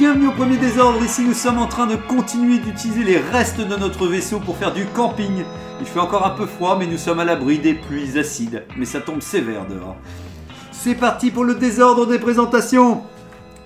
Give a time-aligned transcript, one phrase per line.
[0.00, 3.76] Bienvenue au premier désordre, ici nous sommes en train de continuer d'utiliser les restes de
[3.76, 5.44] notre vaisseau pour faire du camping.
[5.78, 8.86] Il fait encore un peu froid mais nous sommes à l'abri des pluies acides, mais
[8.86, 9.96] ça tombe sévère dehors.
[10.72, 13.02] C'est parti pour le désordre des présentations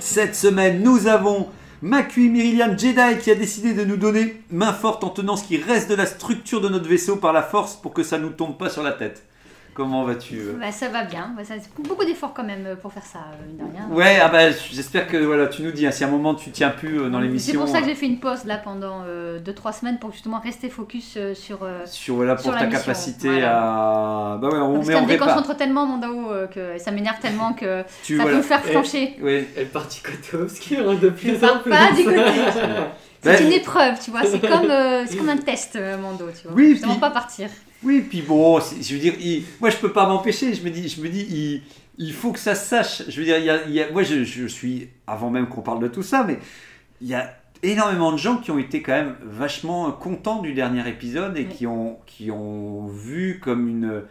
[0.01, 1.51] Cette semaine nous avons
[1.83, 5.59] Macui Myrilian Jedi qui a décidé de nous donner main forte en tenant ce qui
[5.59, 8.59] reste de la structure de notre vaisseau par la force pour que ça nous tombe
[8.59, 9.25] pas sur la tête.
[9.75, 11.33] Comment vas-tu euh Bah, ça va bien.
[11.37, 13.89] Bah, ça, c'est beaucoup d'efforts quand même euh, pour faire ça, euh, mine de rien.
[13.91, 16.51] Ouais, ah bah, j'espère que voilà, tu nous dis, hein, si à un moment tu
[16.51, 17.53] tiens plus euh, dans l'émission.
[17.53, 19.03] C'est pour ça que j'ai fait une pause là pendant
[19.45, 21.59] 2-3 semaines pour justement rester focus euh, sur.
[21.87, 23.59] sur voilà pour sur ta capacité voilà.
[24.35, 26.31] à bah ouais on parce met que ça on me répare déconcentre tellement mon DAO
[26.33, 29.17] euh, que ça m'énerve tellement que tu ça voilà peut me faire flancher.
[29.21, 32.21] oui Elle est partie côté obscur hein, depuis Je pars pas du côté.
[33.23, 33.43] C'est Ouais.
[33.43, 34.21] une épreuve, tu vois.
[34.25, 36.55] C'est comme, euh, c'est comme un test, euh, dos, tu vois.
[36.55, 37.49] Oui, je ne puis- pas partir.
[37.85, 40.89] Oui puis bon je veux dire il- moi je peux pas m'empêcher je me dis
[40.89, 41.63] je me dis il,
[41.99, 43.91] il faut que ça se sache je veux dire il y a, il y a-
[43.91, 46.39] moi je, je suis avant même qu'on parle de tout ça mais
[47.01, 50.87] il y a énormément de gens qui ont été quand même vachement contents du dernier
[50.89, 51.49] épisode et Oui.
[51.49, 54.03] qui ont qui ont vu comme une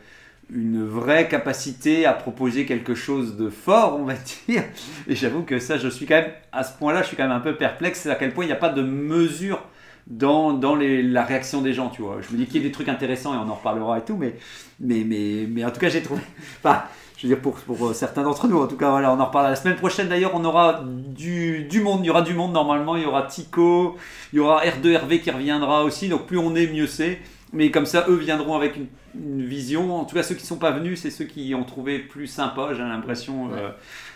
[0.53, 4.13] une vraie capacité à proposer quelque chose de fort, on va
[4.47, 4.63] dire.
[5.07, 7.31] Et j'avoue que ça, je suis quand même, à ce point-là, je suis quand même
[7.31, 9.63] un peu perplexe, à quel point il n'y a pas de mesure
[10.07, 12.17] dans, dans la réaction des gens, tu vois.
[12.21, 14.17] Je me dis qu'il y a des trucs intéressants et on en reparlera et tout,
[14.17, 14.35] mais,
[14.79, 16.21] mais, mais, mais en tout cas, j'ai trouvé...
[16.63, 16.83] Enfin,
[17.17, 19.25] je veux dire, pour, pour euh, certains d'entre nous, en tout cas, voilà, on en
[19.25, 20.09] reparlera la semaine prochaine.
[20.09, 23.23] D'ailleurs, on aura du, du monde, il y aura du monde normalement, il y aura
[23.23, 23.95] Tico,
[24.33, 27.19] il y aura R2RV qui reviendra aussi, donc plus on est, mieux c'est.
[27.53, 29.95] Mais comme ça, eux viendront avec une, une vision.
[29.95, 32.27] En tout cas, ceux qui ne sont pas venus, c'est ceux qui ont trouvé plus
[32.27, 33.69] sympa, j'ai l'impression, euh,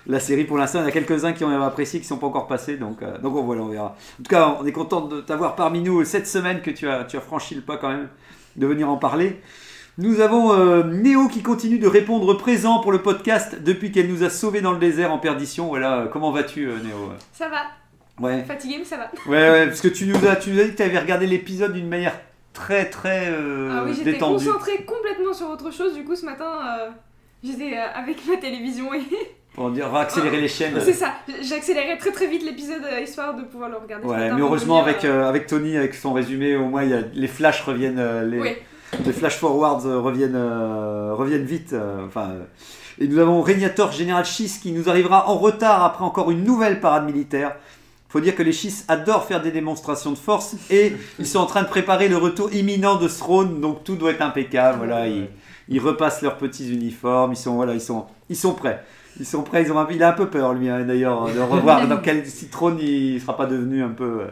[0.06, 0.44] la série.
[0.44, 2.48] Pour l'instant, il y en a quelques-uns qui ont apprécié, qui ne sont pas encore
[2.48, 2.78] passés.
[2.78, 3.96] Donc, euh, donc voilà, on verra.
[4.20, 7.04] En tout cas, on est content de t'avoir parmi nous cette semaine que tu as,
[7.06, 8.08] tu as franchi le pas quand même
[8.56, 9.42] de venir en parler.
[9.98, 14.24] Nous avons euh, Néo qui continue de répondre présent pour le podcast depuis qu'elle nous
[14.24, 15.68] a sauvés dans le désert en perdition.
[15.70, 17.64] Voilà, comment vas-tu, euh, Néo Ça va,
[18.20, 18.44] Ouais.
[18.44, 19.12] fatigué mais ça va.
[19.28, 21.28] Ouais, ouais, parce que tu nous as, tu nous as dit que tu avais regardé
[21.28, 22.14] l'épisode d'une manière
[22.54, 26.60] très, très euh, ah oui, j'étais concentrée complètement sur autre chose, du coup ce matin
[26.68, 26.90] euh,
[27.44, 29.02] j'étais euh, avec ma télévision et
[29.58, 30.76] Pour dire, accélérer les chaînes.
[30.80, 34.06] c'est ça, j'accélérais très très vite l'épisode euh, histoire de pouvoir le regarder.
[34.06, 36.94] Ouais, mais heureusement avec, euh, euh, avec Tony, avec son résumé, au moins il y
[36.94, 38.50] a, les flashs reviennent, euh, les, Oui,
[39.04, 41.74] les flash forwards reviennent, euh, reviennent vite.
[42.06, 42.34] enfin,
[43.00, 46.80] et nous avons Régnator Général Schiss qui nous arrivera en retard après encore une nouvelle
[46.80, 47.56] parade militaire.
[48.10, 51.48] Faut dire que les Schiss adorent faire des démonstrations de force et ils sont en
[51.48, 54.78] train de préparer le retour imminent de Throne, donc tout doit être impeccable.
[54.78, 55.30] Voilà, ils,
[55.68, 58.84] ils repassent leurs petits uniformes, ils sont, voilà, ils sont, ils sont prêts.
[59.20, 61.40] Ils sont prêts, ils ont un- il a un peu peur lui hein, d'ailleurs de
[61.40, 64.28] revoir dans quel si Throne il ne sera pas devenu un peu, euh,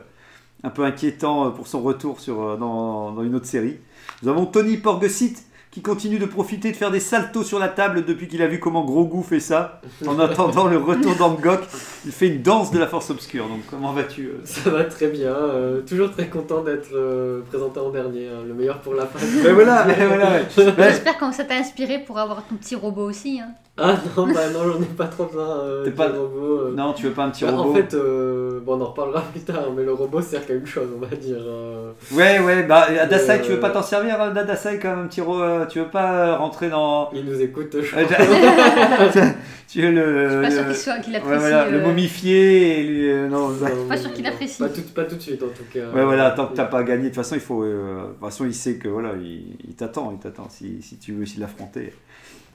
[0.63, 3.77] un peu inquiétant euh, pour son retour sur, euh, dans, dans une autre série.
[4.23, 5.37] Nous avons Tony Porgesit
[5.71, 8.61] qui continue de profiter de faire des saltos sur la table depuis qu'il a vu
[8.61, 9.81] comment Grogu fait ça.
[10.07, 11.59] En attendant le retour d'Angok,
[12.05, 13.45] il fait une danse de la force obscure.
[13.49, 17.89] Donc comment vas-tu Ça va très bien, euh, toujours très content d'être euh, présenté en
[17.89, 19.19] dernier, hein, le meilleur pour la fin.
[19.43, 20.31] Mais voilà, mais voilà.
[20.31, 20.45] ouais.
[20.57, 20.73] Ouais.
[20.91, 23.41] J'espère que ça t'a inspiré pour avoir ton petit robot aussi.
[23.41, 23.49] Hein.
[23.77, 25.59] Ah non, bah non, j'en ai pas trop besoin.
[25.59, 26.73] Euh, pas- robot, euh.
[26.77, 29.21] Non, tu veux pas un petit Bah, robot En fait, euh, bon, on en reparlera
[29.33, 31.35] plus tard, mais le robot sert qu'à une chose, on va dire.
[31.41, 31.91] euh.
[32.13, 35.19] Ouais, ouais, bah Adasai, Euh, tu veux pas t'en servir euh, d'Adasai comme un petit
[35.19, 37.09] robot euh, Tu veux pas rentrer dans.
[37.13, 38.03] Il nous écoute, je crois.
[39.67, 40.29] tu veux le.
[40.29, 41.39] Je suis pas le- sûre qu'il soit- qu'il Ouais, apprécie.
[41.39, 44.59] voilà, le momifier et lui, euh, non, ça- Non, pas sûr qu'il non, apprécie.
[44.59, 45.79] Pas tout, pas tout de suite, en tout cas.
[45.93, 47.63] Ouais, voilà, tant que t'as pas gagné, de toute façon, il faut.
[47.63, 50.97] euh, de toute façon, il sait que voilà, il, il t'attend, il t'attend si, si
[50.97, 51.93] tu veux aussi l'affronter.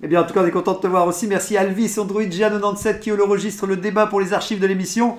[0.02, 1.26] Eh bien, en tout cas, on est content de te voir aussi.
[1.26, 5.18] Merci Alvis, Android GA97 qui enregistre le débat pour les archives de l'émission.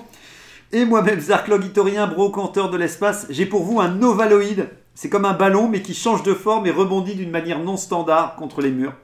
[0.72, 3.26] Et moi-même, Zarklog Itorien, brocanteur de l'espace.
[3.30, 4.68] J'ai pour vous un ovaloïde.
[4.94, 8.34] C'est comme un ballon, mais qui change de forme et rebondit d'une manière non standard
[8.36, 8.94] contre les murs.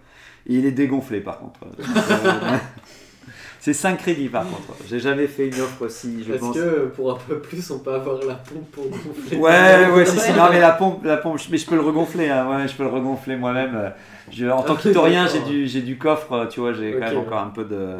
[0.47, 1.61] Et il est dégonflé, par contre.
[3.59, 4.75] Euh, C'est 5 crédits, par contre.
[4.89, 6.55] J'ai jamais fait une offre aussi, je Est-ce pense.
[6.57, 10.19] que pour un peu plus, on peut avoir la pompe pour gonfler Ouais, ouais, si,
[10.19, 12.75] si, non, mais la pompe, la pompe, mais je peux le regonfler, hein, ouais, je
[12.77, 13.75] peux le regonfler moi-même.
[13.75, 13.91] euh,
[14.31, 17.01] Je, en tant Ah, qu'hitorien, j'ai du, j'ai du coffre, euh, tu vois, j'ai quand
[17.01, 17.97] même encore un peu de.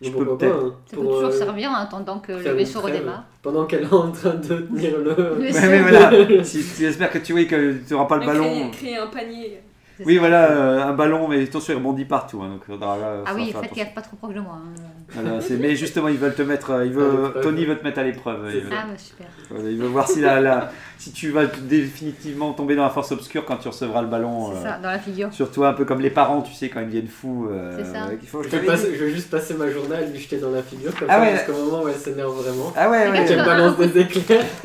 [0.00, 0.38] Je peux peut-être.
[0.38, 3.24] pas, hein, Ça peut pour, toujours euh, servir en attendant que le vaisseau redémarre.
[3.42, 5.36] Pendant qu'elle est en train de tenir le.
[5.40, 6.10] Mais voilà,
[6.44, 8.70] si, si- j'espère que tu, oui, que tu n'auras pas le créer, ballon.
[8.70, 9.60] créer un panier.
[10.06, 10.20] Oui, ça.
[10.20, 12.40] voilà, euh, un ballon, mais attention, il rebondit partout.
[12.42, 14.54] hein, donc, faudra, là, Ah oui, faire faites gaffe, pas trop proche de moi.
[14.56, 14.80] hein.
[15.10, 16.70] Voilà, c'est- mais justement, ils veulent te mettre.
[16.70, 17.42] euh, Il À veut, l'épreuve.
[17.42, 18.48] Tony veut te mettre à l'épreuve.
[18.50, 19.26] C'est Il, veut- Ah, bah super.
[19.50, 23.12] voilà, il veut voir si, la, la- si tu vas définitivement tomber dans la force
[23.12, 24.50] obscure quand tu recevras le ballon.
[24.50, 25.32] Euh, ça, dans la figure.
[25.32, 27.48] Sur toi, un peu comme les parents, tu sais, quand ils deviennent fous.
[27.50, 28.06] euh, C'est ça.
[28.26, 30.92] faut- Je je vais, je juste passer ma journée à lui jeter dans la figure
[30.98, 31.36] comme Ah ça ouais.
[31.36, 32.72] jusqu'au moment où elle s'énerve vraiment.
[32.76, 33.24] Ah ouais, ouais.
[33.26, 34.44] Qu'elle balance des éclairs.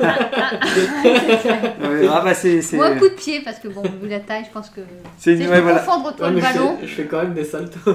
[1.84, 2.60] Ouais, Ah bah c'est.
[2.76, 4.80] Ou un coup de pied, parce que bon, vu la taille, je pense que.
[5.18, 5.84] C'est une- je ouais, voilà.
[5.86, 6.76] Ouais, le je ballon.
[6.80, 7.78] fais- je fais quand même des saltos.
[7.86, 7.90] Ah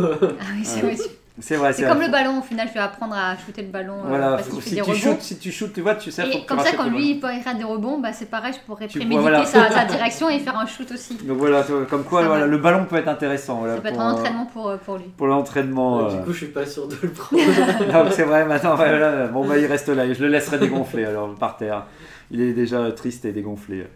[0.55, 0.93] oui, c'est Ouais.
[0.95, 1.03] vrai.
[1.41, 2.07] C'est vrai, C'est comme vrai.
[2.07, 4.55] le ballon, au final, tu vas apprendre à shooter le ballon euh, Voilà, parce faut-
[4.55, 4.99] qu'il fait si des tu rebonds.
[4.99, 6.89] shootes, si tu shootes, tu vois, tu sais, faut Et que tu comme ça, quand
[6.89, 9.45] lui il paiera des rebonds, bah, c'est pareil, je pourrais préméditer voilà.
[9.45, 11.13] sa, sa direction et faire un shoot aussi.
[11.15, 11.27] ballon.
[11.29, 13.59] Donc voilà, comme quoi, voilà, le ballon peut être intéressant.
[13.59, 15.05] Voilà, Ça peut être pour, un euh, entraînement pour, euh, pour lui.
[15.17, 16.09] Pour l'entraînement.
[16.09, 16.19] Du euh.
[16.23, 17.41] coup, je suis pas sûr de le prendre.
[17.93, 20.11] Non, c'est vrai, maintenant, voilà, bon, bah, il reste là.
[20.11, 21.85] Je le laisserai dégonfler alors par terre.
[22.31, 23.87] Il est déjà triste et dégonflé.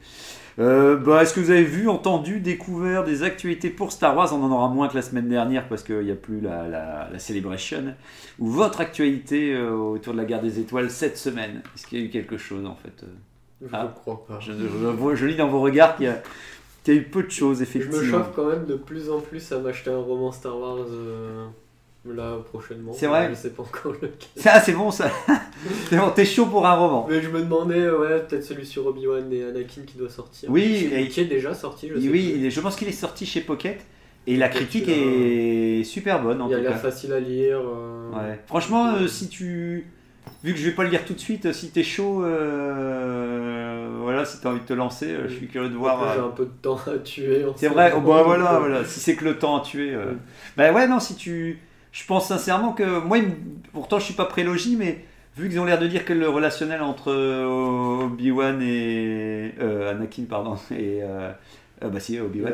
[0.59, 4.31] Euh, bah, Est-ce que vous avez vu, entendu, découvert des actualités pour Star Wars?
[4.33, 7.09] On en aura moins que la semaine dernière parce qu'il n'y a plus la, la,
[7.11, 7.95] la Celebration.
[8.39, 11.61] Ou votre actualité euh, autour de la guerre des étoiles cette semaine?
[11.75, 13.07] Est-ce qu'il y a eu quelque chose en fait euh?
[13.63, 13.83] Je Ah.
[13.85, 14.39] ne crois pas.
[14.41, 16.21] je, je- je lis dans vos regards qu'il y, a-
[16.87, 17.97] y a eu peu de choses, Je effectivement.
[17.97, 21.47] me chauffe quand même de plus en plus à m'acheter un roman Star Wars euh,
[22.05, 22.91] là prochainement.
[22.93, 24.11] C'est vrai Je sais pas encore lequel.
[24.35, 25.09] Ça, c'est bon, ça.
[25.89, 27.07] c'est bon, t'es chaud pour un roman.
[27.09, 30.49] Mais je me demandais, euh, ouais, peut-être celui sur Obi-Wan et Anakin qui doit sortir.
[30.49, 32.51] Oui, et- qui est déjà sorti, je sais oui, plus.
[32.51, 33.79] je pense qu'il est sorti chez Pocket
[34.27, 36.77] et la critique euh, est super bonne en Il a tout l'air cas.
[36.77, 37.59] facile à lire.
[37.59, 38.39] euh, Ouais.
[38.47, 39.87] Franchement, euh, si tu.
[40.43, 42.23] Vu que je vais pas le lire tout de suite, si t'es chaud,
[44.01, 46.13] voilà, si t'as envie de te lancer, je suis curieux de voir.
[46.13, 47.45] J'ai un peu de temps à tuer.
[47.55, 49.95] C'est ce vrai, oh, bah, voilà, voilà, si c'est que le temps à tuer.
[49.95, 50.15] Oui.
[50.57, 51.59] Bah ouais, non, si tu.
[51.93, 52.99] Je pense sincèrement que.
[52.99, 53.19] Moi,
[53.71, 55.05] pourtant, je suis pas prélogie, mais
[55.37, 59.53] vu qu'ils ont l'air de dire que le relationnel entre euh, Obi-Wan et.
[59.61, 60.99] euh, Anakin, pardon, et.
[61.03, 61.31] euh,
[61.83, 62.51] euh, bah si, Obi-Wan.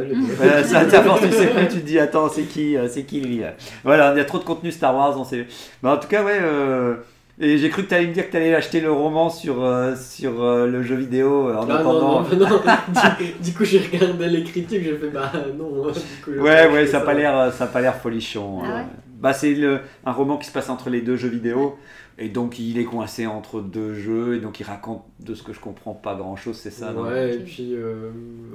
[0.63, 3.39] ça, à force, tu sais plus, tu te dis, attends, c'est qui, c'est qui lui
[3.39, 3.53] là
[3.83, 5.45] Voilà, il y a trop de contenu Star Wars, on sait.
[5.83, 6.39] Bah, en tout cas, ouais.
[6.41, 6.95] euh,
[7.39, 9.63] et j'ai cru que tu allais me dire que tu allais acheter le roman sur,
[9.63, 12.21] euh, sur euh, le jeu vidéo euh, en Ah, attendant.
[12.23, 12.59] non, non, non.
[13.19, 15.87] du, du coup, j'ai regardé les critiques, j'ai fait bah non.
[15.87, 15.93] Du
[16.23, 18.61] coup, Ouais, pas ouais, ça n'a pas l'air, ça a pas l'air folichon.
[18.63, 18.75] Ah euh.
[18.79, 18.85] ouais?
[19.19, 21.77] Bah, c'est le- un roman qui se passe entre les deux jeux vidéo.
[22.17, 24.35] Et donc, il est coincé entre deux jeux.
[24.35, 27.35] Et donc, il raconte, de ce que je comprends, pas grand chose, c'est ça, Ouais,
[27.35, 28.11] et puis euh,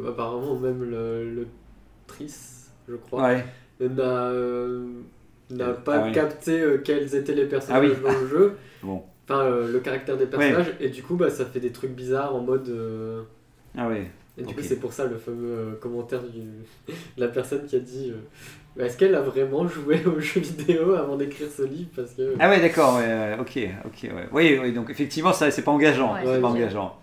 [0.09, 1.47] apparemment, même le, le
[2.07, 2.35] Tris,
[2.89, 3.45] je crois, Ouais.
[3.81, 4.87] n'a euh,
[5.51, 6.13] n'a pas Ah oui.
[6.13, 8.03] capté euh, quels étaient les personnages Ah oui.
[8.15, 8.57] dans le jeu.
[8.83, 9.03] Bon.
[9.27, 10.75] Enfin, euh, le caractère des personnages.
[10.81, 12.69] Et du coup, bah, ça fait des trucs bizarres en mode.
[12.69, 13.23] euh,
[13.77, 14.11] Ah ouais.
[14.37, 16.41] Et du coup, c'est pour ça le fameux euh, commentaire du-
[17.17, 18.17] de la personne qui a dit euh,
[18.79, 22.35] Est-ce qu'elle a vraiment joué aux jeux vidéo avant d'écrire ce livre Parce que.
[22.39, 24.29] Ah ouais, d'accord, ouais, ouais, ok, ok, ouais.
[24.33, 26.97] Oui, oui, donc effectivement, ça, c'est pas engageant, Ouais, c'est pas engageant.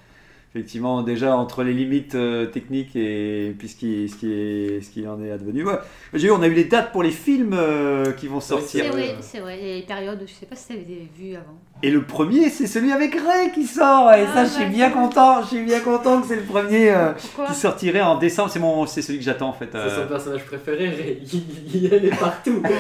[0.54, 4.90] Effectivement, déjà, entre les limites euh, techniques et puis ce qui, ce, qui est, ce
[4.90, 5.64] qui en est advenu.
[5.64, 5.78] Ouais.
[6.14, 8.84] J'ai vu, on a eu les dates pour les films euh, qui vont sortir.
[8.84, 9.58] C'est vrai, c'est vrai.
[9.62, 11.58] Il y a des périodes, je sais pas si tu avais vu avant.
[11.84, 14.12] Et le premier, c'est celui avec Ray qui sort.
[14.14, 15.42] Et Ah, ça, je suis bien content.
[15.42, 17.12] Je suis bien content que c'est le premier euh,
[17.48, 18.52] qui sortirait en décembre.
[18.52, 19.70] C'est mon, c'est celui que j'attends en fait.
[19.72, 20.04] C'est euh.
[20.04, 21.42] son personnage préféré, il,
[21.74, 22.62] il, elle est partout.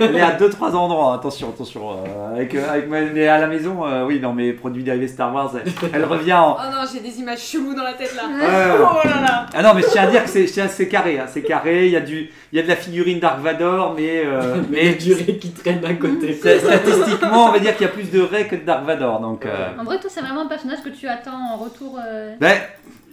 [0.00, 1.14] Elle est à 2-3 endroits.
[1.14, 1.90] Attention, attention.
[1.92, 5.08] euh, avec, euh, avec ma- mais à la maison, euh, oui, dans mes produits dérivés
[5.08, 6.56] Star Wars, elle, elle revient en.
[6.58, 8.22] Oh non, j'ai des images cheloues dans la tête là.
[8.80, 9.46] Oh là là.
[9.54, 11.18] Ah non, mais je tiens à dire que c'est, je tiens- c'est carré.
[11.18, 11.86] hein, c'est carré.
[11.86, 14.78] Il y a du, il y a de la figurine Dark Vador, mais euh, Mais
[14.84, 16.38] mais durée qui traîne à côté.
[16.40, 16.60] c'est-
[17.22, 19.20] on va dire qu'il y a plus de Ray que de Dark Vador.
[19.20, 19.44] Donc.
[19.46, 21.98] euh, En vrai, toi, c'est vraiment un personnage que tu attends en retour.
[22.04, 22.56] euh, Ben,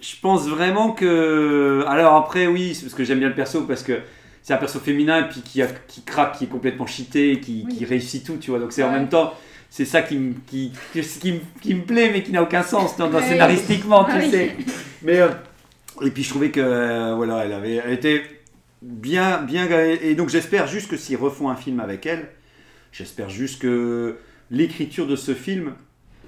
[0.02, 1.84] je pense vraiment que.
[1.88, 4.00] Alors après, oui, c'est parce que j'aime bien le perso, parce que
[4.44, 7.64] c'est un perso féminin, et puis qui, a- qui craque, qui est complètement cheaté, qui,
[7.68, 7.76] Oui.
[7.78, 8.60] qui réussit tout, tu vois.
[8.60, 9.34] Donc c'est en même temps.
[9.70, 12.64] C'est ça qui me, qui, qui, qui me, qui me plaît, mais qui n'a aucun
[12.64, 14.32] sens dans, scénaristiquement, tu Ah oui.
[14.32, 14.56] sais.
[15.02, 15.28] Mais, euh,
[16.02, 18.24] et puis je trouvais que, euh, voilà, elle, avait, elle était
[18.82, 19.68] bien, bien.
[20.02, 22.30] Et donc j'espère juste que s'ils refont un film avec elle,
[22.96, 24.18] j'espère juste que
[24.52, 25.74] l'écriture de ce film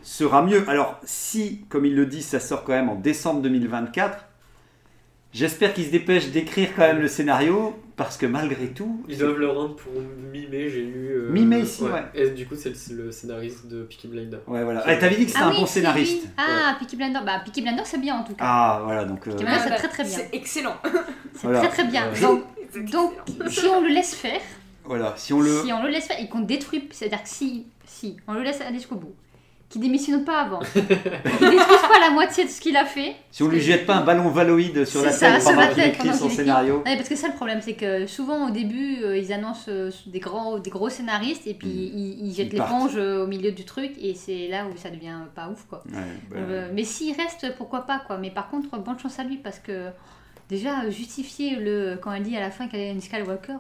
[0.04, 0.64] sera mieux.
[0.70, 4.26] Alors, si, comme il le dit, ça sort quand même en décembre 2024,
[5.34, 9.04] j'espère qu'ils se dépêchent d'écrire quand même le scénario, parce que malgré tout.
[9.10, 9.92] Ils doivent le rendre pour
[10.32, 11.10] mi-mai, j'ai lu.
[11.12, 12.04] euh, Mi-mai ici, ouais.
[12.14, 14.38] Et du coup, c'est le, le scénariste de Peaky Blinder.
[14.48, 14.84] Ouais, voilà.
[14.86, 16.28] Ah, T'avais dit que c'était Ah un oui, bon scénariste.
[16.38, 17.26] Ah, Peaky Blinders.
[17.26, 18.44] Bah, Peaky Blinders, c'est bien en tout cas.
[18.46, 19.28] Ah, voilà, donc.
[19.28, 20.18] euh, Peaky c'est très très bien.
[20.18, 20.76] C'est excellent.
[21.34, 21.60] C'est voilà.
[21.60, 22.12] très très bien.
[22.12, 22.20] Ouais.
[22.22, 22.44] Donc,
[22.92, 23.14] donc,
[23.50, 24.42] si on le laisse faire,
[24.88, 25.62] Voilà, si on le.
[25.64, 28.62] si on le laisse faire et qu'on détruit, c'est-à-dire que si, si on le laisse
[28.62, 29.14] aller jusqu'au bout,
[29.70, 33.44] qu'il démissionne pas avant, qu'il détruise pas la moitié de ce qu'il a fait, Si
[33.44, 36.14] on lui jette pas un ballon valoïde sur la ça, tête sur pendant qu'il écrit
[36.14, 36.84] son scénario.
[36.86, 39.92] Ouais, parce que ça le problème, c'est que souvent au début, euh, ils annoncent euh,
[40.06, 43.66] des, grands, des gros scénaristes et puis ils, ils jettent l'éponge euh, au milieu du
[43.66, 45.84] truc et c'est là où ça devient pas ouf quoi.
[45.88, 46.00] Ouais,
[46.32, 48.18] bah, Euh, mais s'il reste, pourquoi pas quoi.
[48.18, 49.90] Mais par contre, bonne chance à lui parce que
[50.50, 53.58] Déjà, justifier le, quand elle dit à la fin qu'elle est une Skywalker.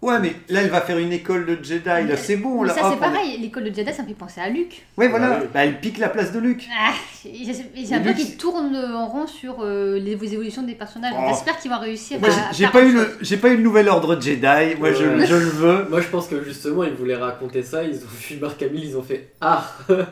[0.00, 1.84] Ouais, mais là, elle va faire une école de Jedi.
[1.84, 2.62] Là, c'est bon.
[2.62, 3.38] mais là, ça, hop, c'est est- pareil.
[3.40, 4.82] L'école de Jedi, ça me fait penser à Luke.
[4.96, 5.28] Ouais, voilà.
[5.28, 5.40] Bah.
[5.54, 6.64] Bah, elle pique la place de Luke.
[6.72, 6.92] Ah,
[7.24, 11.14] j'ai j'ai l'impression Luke, qu'ils tournent en rond sur euh, les évolutions des personnages.
[11.18, 11.22] Oh.
[11.30, 12.52] J'espère qu'ils vont réussir Moi, à.
[12.52, 14.76] j'ai- à pas, eu le, j'ai pas eu le nouvel ordre Jedi.
[14.78, 15.26] Moi, je, Ouais.
[15.26, 15.86] je le veux.
[15.90, 18.96] Moi je pense que justement ils voulaient raconter ça, ils ont vu Marc Hamill, ils
[18.96, 20.04] ont fait Ah Monsieur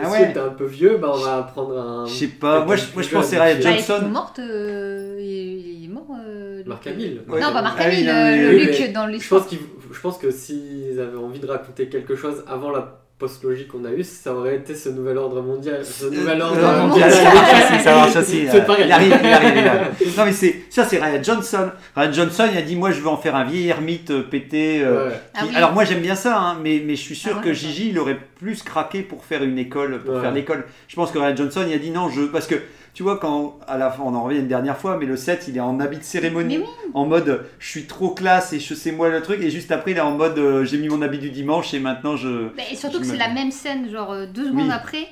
[0.00, 0.32] Ah ouais.
[0.32, 2.06] t'es un peu vieux, bah on va prendre un.
[2.06, 2.64] Je sais pas.
[2.64, 4.12] Moi, je, moi, je pensais Ryan plus Bah, Johnson.
[4.38, 6.06] euh, il, il est mort.
[6.26, 6.86] euh, Marc.
[6.86, 7.20] Hamill.
[7.28, 7.40] Ouais.
[7.40, 9.33] Non, pas Marc Ah Hamill, euh, Luke dans l'histoire.
[9.38, 9.58] Pense, qu'ils-
[9.92, 13.92] je pense que s'ils avaient envie de raconter quelque chose avant la post-logie qu'on a
[13.92, 15.84] eue, ça aurait été ce nouvel ordre mondial.
[15.84, 17.10] Ce nouvel ordre Euh, mondial.
[17.12, 18.46] ça marche aussi, ça marche aussi.
[18.50, 18.84] C'est euh, pareil.
[18.86, 19.86] Il arrive, il arrive, il arrive.
[20.18, 21.70] Non mais c'est ça, c'est Ryan Johnson.
[21.96, 24.82] Ryan Johnson, il a dit moi je veux en faire un vieil ermite euh, pété.
[24.82, 25.14] euh, Ouais.
[25.32, 25.54] Ah qui- oui.
[25.54, 27.90] Alors moi j'aime bien ça, hein, mais, mais je suis sûr Ah, moi, que Gigi
[27.90, 30.20] il aurait plus craqué pour faire une école, pour Ouais.
[30.20, 30.64] faire l'école.
[30.88, 32.56] Je pense que Ryan Johnson il a dit non je parce que
[32.94, 35.46] tu vois quand à la fin on en revient une dernière fois, mais le 7
[35.48, 36.60] il est en habit de cérémonie,
[36.94, 39.40] en mode je suis trop classe et je sais moi le truc.
[39.42, 41.80] Et juste après il est en mode euh, j'ai mis mon habit du dimanche et
[41.80, 44.72] maintenant je Mais et surtout que c'est la même scène, genre euh, deux secondes Oui.
[44.72, 45.08] après,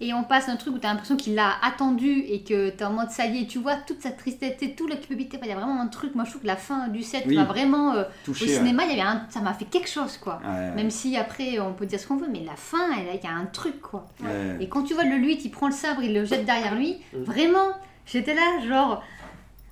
[0.00, 2.92] et on passe un truc où t'as l'impression qu'il l'a attendu et que t'es en
[2.92, 5.38] mode ça y est, tu vois toute sa tristesse, et tout la culpabilité.
[5.42, 7.34] Il y a vraiment un truc, moi je trouve que la fin du set Oui.
[7.36, 7.94] m'a vraiment.
[7.94, 8.44] euh, au touché.
[8.46, 8.50] ouais.
[8.56, 10.38] cinéma, il y avait un, ça m'a fait quelque chose quoi.
[10.44, 13.24] Ouais, ouais, Même si après on peut dire ce qu'on veut, mais la fin, il
[13.24, 14.06] y a un truc quoi.
[14.22, 14.56] ouais.
[14.60, 16.98] Et quand tu vois le 8, il prend le sabre, il le jette derrière lui,
[17.14, 17.22] Mm.
[17.22, 17.68] vraiment,
[18.06, 19.02] j'étais là, genre,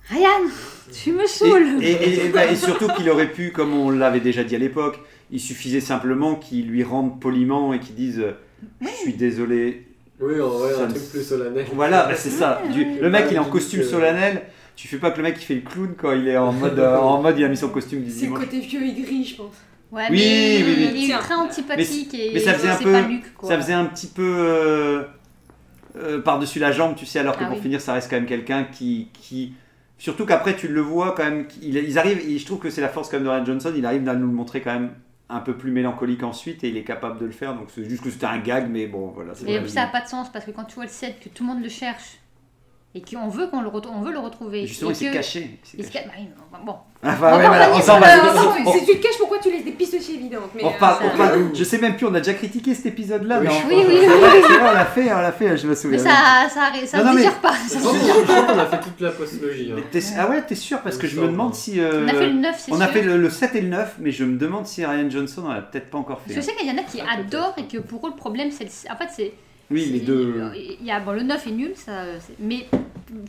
[0.09, 0.49] Ryan,
[0.93, 1.83] tu me saoules.
[1.83, 4.59] Et, et- et- bah, et surtout qu'il aurait pu, comme on l'avait déjà dit à
[4.59, 4.99] l'époque,
[5.31, 8.23] il suffisait simplement qu'il lui rende poliment et qu'il dise
[8.81, 9.84] Je suis désolé.
[10.21, 11.65] Oui, en vrai, un truc plus solennel.
[11.73, 12.61] Voilà, bah, c'est ça.
[12.71, 14.43] Du- le mec, Ah, il est en costume euh, solennel.
[14.75, 16.77] Tu fais pas que le mec il fait le clown quand il est en mode,
[16.79, 19.23] euh, en mode il a mis son costume du C'est le côté vieux et gris,
[19.25, 19.53] je pense.
[19.91, 21.01] Ouais, Oui, mais oui, oui.
[21.05, 23.47] il est très antipathique et mais ça faisait un c'est peu- pas Luc quoi.
[23.49, 25.03] Ça faisait un petit peu euh,
[25.97, 27.61] euh, par-dessus la jambe, tu sais, alors que Ah pour oui.
[27.63, 29.53] finir, ça reste quand même quelqu'un qui, qui.
[29.97, 31.45] Surtout qu'après, tu le vois quand même.
[31.61, 33.71] il- Ils arrivent, et je trouve que c'est la force quand même de Ryan Johnson,
[33.77, 34.89] il arrive à nous le montrer quand même
[35.29, 37.55] un peu plus mélancolique ensuite et il est capable de le faire.
[37.55, 39.33] Donc c'est juste que c'était un gag, mais bon, voilà.
[39.43, 41.29] Mais pas- ça n'a pas de sens parce que quand tu vois le set, que
[41.29, 42.19] tout le monde le cherche
[42.93, 44.65] et qu'on veut qu'on le retrouve, on veut le retrouver.
[44.67, 45.59] Justement, et il s'est caché.
[45.77, 46.07] il caché.
[46.51, 46.75] bah bon.
[47.03, 48.79] Enfin, On ouais, va voilà, revenir on s'en va.
[48.79, 49.17] si tu caches,
[49.49, 52.19] tu laisses des pistes aussi évidentes mais, On euh, je sais même plus, on a
[52.19, 53.39] déjà critiqué cet épisode-là.
[53.41, 54.19] Oui, Oui, oui, c'est oui.
[54.19, 55.99] vrai, c'est vrai, on l'a fait, on l'a fait, je me Mais souviens.
[55.99, 57.53] ça, ça, ça Non, non, mais- pas.
[57.67, 59.73] Ça je qu'on a fait toute la post-logie.
[59.75, 59.99] hein.
[60.17, 61.55] Ah ouais, t'es sûr Parce que je me demande hein.
[61.55, 61.79] si.
[61.79, 62.83] euh, On a fait le 9, c'est On sûr.
[62.83, 65.43] a fait le, le 7 et le 9, mais je me demande si Ryan Johnson
[65.47, 66.33] on l'a peut-être pas encore fait.
[66.33, 68.49] Je sais qu'il y en a qui Ah, adorent et que pour eux le problème
[68.51, 68.69] c'est le...
[68.91, 69.33] En fait c'est...
[69.71, 70.35] Oui, les deux.
[70.79, 72.67] Il y a, bon, le 9 est nul, ça, c'est- mais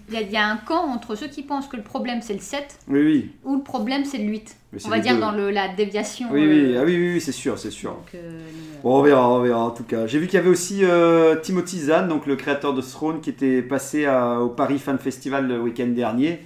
[0.09, 2.21] il y, a, il y a un camp entre ceux qui pensent que le problème
[2.23, 3.31] c'est le 7 Oui, oui.
[3.45, 4.57] ou le problème c'est le 8.
[4.73, 5.21] Mais c'est On va les dire deux.
[5.21, 6.29] dans le, la déviation.
[6.31, 7.93] Oui, oui, euh, ah oui, oui, oui, c'est sûr, c'est sûr.
[7.93, 8.39] donc, euh,
[8.83, 10.07] Bon, on verra, on verra en tout cas.
[10.07, 13.31] J'ai vu qu'il y avait aussi euh, Timothy Zahn, donc le créateur de Throne, qui
[13.31, 16.41] était passé à- au Paris Fan Festival le week-end dernier.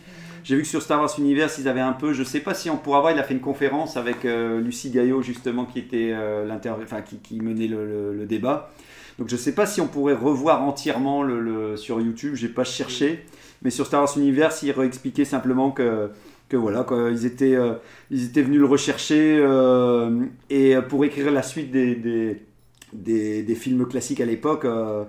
[0.44, 2.70] J'ai vu que sur Star Wars Universe, ils avaient un peu, je sais pas si
[2.70, 6.12] on pourra voir, il a fait une conférence avec euh, Lucie Gaillot justement, qui était
[6.14, 8.70] euh, l'inter- enfin, qui, qui menait le, le- le débat.
[9.20, 12.64] Donc je sais pas si on pourrait revoir entièrement le, le- sur YouTube, j'ai pas
[12.64, 13.24] cherché,
[13.62, 16.10] mais sur Star Wars Universe, il réexpliquait simplement que
[16.48, 17.74] que voilà, quoi, ils étaient euh,
[18.10, 22.42] ils étaient venus le rechercher euh, et pour écrire la suite des, des,
[22.92, 24.64] des, des films classiques à l'époque.
[24.64, 25.04] euh,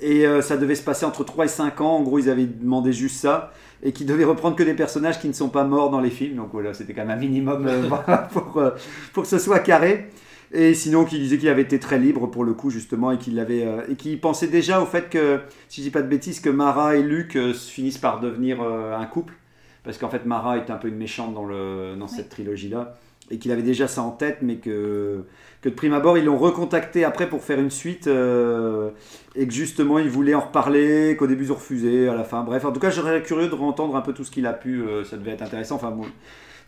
[0.00, 1.96] et euh, ça devait se passer entre 3 et 5 ans.
[1.96, 3.52] En gros, ils avaient demandé juste ça.
[3.82, 6.36] Et qu'ils devaient reprendre que des personnages qui ne sont pas morts dans les films.
[6.36, 7.82] Donc voilà, c'était quand même un minimum euh,
[8.32, 8.70] pour, euh,
[9.14, 10.08] pour que ce soit carré.
[10.52, 13.38] Et sinon, qu'il disait qu'il avait été très libre pour le coup, justement, et qu'il
[13.38, 16.40] avait euh, et qu'il pensait déjà au fait que, si je dis pas de bêtises,
[16.40, 19.34] que Mara et Luke euh, finissent par devenir euh, un couple.
[19.82, 22.96] Parce qu'en fait, Mara est un peu une méchante dans, le, dans cette trilogie-là.
[23.30, 25.24] Et qu'il avait déjà ça en tête, mais que,
[25.60, 28.06] que de prime abord, ils l'ont recontacté après pour faire une suite.
[28.06, 32.42] et que justement, ils voulaient en reparler, qu'au début, ils ont refusé, à la fin.
[32.44, 34.52] Bref, en tout cas, je serais curieux de entendre un peu tout ce qu'il a
[34.52, 34.84] pu.
[35.04, 35.76] ça devait être intéressant.
[35.76, 36.04] Enfin, bon,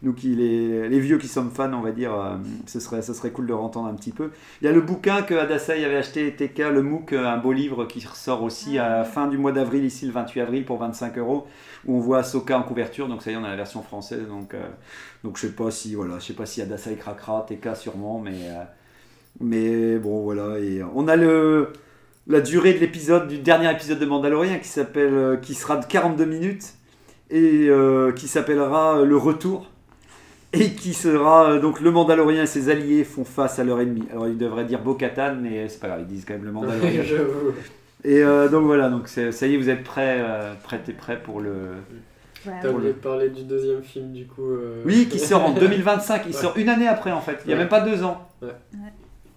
[0.03, 2.37] nous, qui, les, les vieux qui sommes fans, on va dire, euh,
[2.67, 4.31] ce, serait, ce serait cool de entendre un petit peu.
[4.63, 7.53] Il y a le bouquin que Adasai avait acheté, TK, le MOOC, euh, un beau
[7.53, 10.79] livre qui ressort aussi à la fin du mois d'avril, ici le 28 avril, pour
[10.79, 11.49] 25 euros,
[11.85, 13.09] où on voit Ahsoka en couverture.
[13.09, 14.27] Donc ça y est, on a la version française.
[14.29, 14.69] Donc, euh,
[15.25, 18.39] donc je sais pas si voilà, je sais pas si Adasai craquera, TK sûrement, mais,
[18.45, 18.63] euh,
[19.41, 20.61] mais bon voilà.
[20.61, 21.73] Et on a le
[22.29, 26.27] la durée de l'épisode du dernier épisode de Mandalorian qui s'appelle qui sera de 42
[26.27, 26.75] minutes
[27.31, 29.71] et euh, qui s'appellera Le Retour
[30.53, 34.05] et qui sera euh, donc le Mandalorien et ses alliés font face à leur ennemi.
[34.11, 37.03] Alors ils devraient dire Bo-Katan mais c'est pas grave, ils disent quand même le Mandalorien.
[37.05, 37.53] J'avoue.
[38.05, 40.93] et euh, donc voilà, donc c'est- ça y est, vous êtes prêts, euh, prêts et
[40.93, 41.73] prêts pour le
[42.45, 42.61] voilà.
[42.63, 44.45] T'as oublié de parler du deuxième film du coup.
[44.53, 46.23] euh, oui qui sort en 2025.
[46.25, 46.33] Il Ouais.
[46.41, 47.41] sort une année après en fait.
[47.45, 47.63] Il y a Ouais.
[47.63, 48.29] même pas deux ans.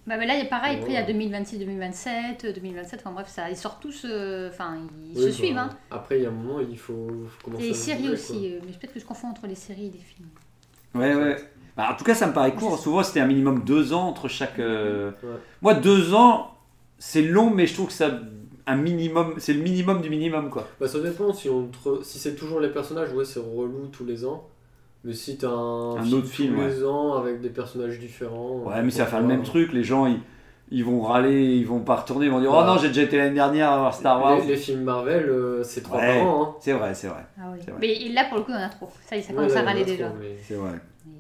[0.07, 1.07] Bah, mais là, il y a pareil, après il y a Ouais.
[1.07, 4.77] 2026, 2027, euh, 2027, enfin bref, ça, ils sortent tous, euh, enfin,
[5.13, 5.57] ils Oui, se bah, suivent.
[5.57, 5.69] Hein.
[5.91, 8.71] Après, il y a un moment, il faut, faut commencer Et les séries aussi, mais
[8.71, 10.29] peut-être que je confonds entre les séries et les films.
[10.95, 11.37] Ouais, ouais.
[11.77, 12.77] Bah, en tout cas, ça me paraît court.
[12.77, 14.59] Souvent, c'était un minimum deux ans entre chaque.
[14.59, 15.29] euh, Ouais.
[15.61, 16.51] Moi, deux ans,
[16.97, 18.19] c'est long, mais je trouve que ça.
[18.67, 20.67] Un minimum, c'est le minimum du minimum, quoi.
[20.79, 24.05] Bah, ça dépend, si, on te- si c'est toujours les personnages, ouais, c'est relou tous
[24.05, 24.47] les ans.
[25.03, 28.63] Mais si t'as un, Un autre film, tous les ans avec des personnages différents.
[28.67, 29.73] Ouais, mais ça va faire le même truc.
[29.73, 30.19] Les gens, ils,
[30.71, 33.17] ils vont râler, ils vont pas retourner, ils vont dire Oh non, j'ai déjà été
[33.17, 34.39] l'année dernière à voir Star Wars.
[34.39, 36.21] Les, les films Marvel, euh, c'est trois Ouais.
[36.21, 36.55] Hein.
[36.61, 37.59] C'est vrai, c'est vrai, Ah oui.
[37.67, 37.75] Vrai.
[37.79, 38.89] Mais là, pour le coup, il y en a trop.
[39.07, 40.09] Ça, y est, ça commence à râler trop, déjà.
[40.19, 40.71] mais- c'est vrai.
[41.05, 41.11] Mais,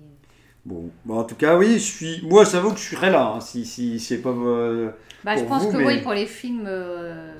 [0.63, 2.21] Bon, Bon, en tout cas, oui, je suis.
[2.27, 3.33] Moi, j'avoue que je serais là.
[3.35, 4.91] hein, si, si, si c'est pas euh,
[5.23, 7.31] Bah, je pense vous, que mais- oui, pour les films, euh,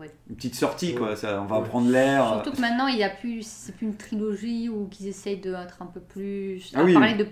[0.00, 0.10] ouais.
[0.30, 0.98] une petite sortie, Ouais.
[0.98, 1.16] quoi.
[1.16, 1.68] Ça, on va Ouais.
[1.68, 2.24] prendre l'air.
[2.28, 5.82] Surtout que maintenant, il y a plus, c'est plus une trilogie ou qu'ils essayent d'être
[5.82, 6.70] un peu plus.
[6.74, 6.94] Ah oui.
[6.94, 7.26] parler de.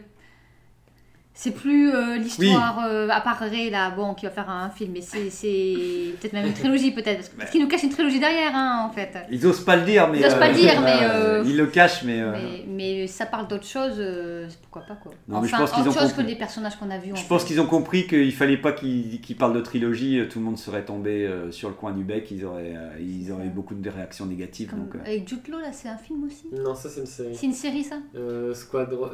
[1.33, 4.91] C'est plus euh, l'histoire euh, à part Ray, là, bon, qui va faire un film,
[4.93, 5.75] mais c'est c'est
[6.21, 7.17] peut-être même une trilogie, peut-être.
[7.19, 9.17] Parce parce qu'ils nous cachent une trilogie derrière, hein, en fait.
[9.31, 10.19] Ils osent pas le dire, mais.
[10.19, 12.21] Ils osent pas le dire, mais, euh, euh, Ils le cachent, mais.
[12.21, 15.13] euh, Mais, mais ça parle d'autre chose, euh, pourquoi pas, quoi.
[15.29, 16.25] Non, mais je enfin, pense qu'ils autre ont chose compris.
[16.25, 17.13] que les personnages qu'on a vus.
[17.13, 20.41] en Je pense qu'ils ont compris qu'il fallait pas qu'ils parlent de trilogie, euh, tout
[20.41, 23.47] le monde serait tombé euh, sur le coin du bec, ils auraient, euh, ils auraient
[23.47, 24.69] eu beaucoup de réactions négatives.
[24.71, 26.49] Comme- Donc, euh, Avec Law, là, c'est un film aussi?
[26.53, 27.35] Non, ça, c'est une série.
[27.35, 27.97] C'est une série, ça?
[28.17, 29.09] Euh, Squadron.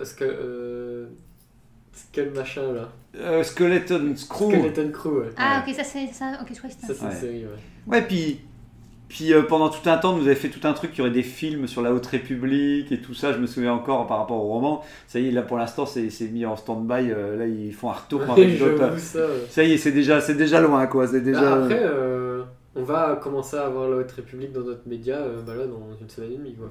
[2.12, 2.88] Quel machin là
[3.19, 5.31] euh, Skeleton Crew, ouais.
[5.37, 6.33] Ah, ok, ça, c'est ça.
[6.43, 7.15] Ok, je crois que c'était Ça, c'est une Ouais.
[7.17, 7.93] série, ouais.
[7.97, 8.41] Ouais, puis,
[9.09, 11.11] puis euh, pendant tout un temps, vous avez fait tout un truc, il y aurait
[11.11, 14.37] des films sur la Haute République et tout ça, je me souviens encore par rapport
[14.37, 14.83] au roman.
[15.09, 17.88] Ça y est, là pour l'instant, c'est c'est mis en stand-by, euh, là ils font
[17.91, 18.76] un retour avec d'autres.
[18.79, 19.19] J'avoue ça.
[19.21, 19.47] ouais.
[19.49, 21.07] Ça y est, c'est déjà, c'est déjà loin, quoi.
[21.07, 21.41] C'est déjà.
[21.41, 22.43] Bah, après, euh,
[22.75, 25.81] on va commencer à avoir la Haute République dans notre média euh, bah là, dans
[25.99, 26.55] une semaine et demie.
[26.55, 26.69] Quoi.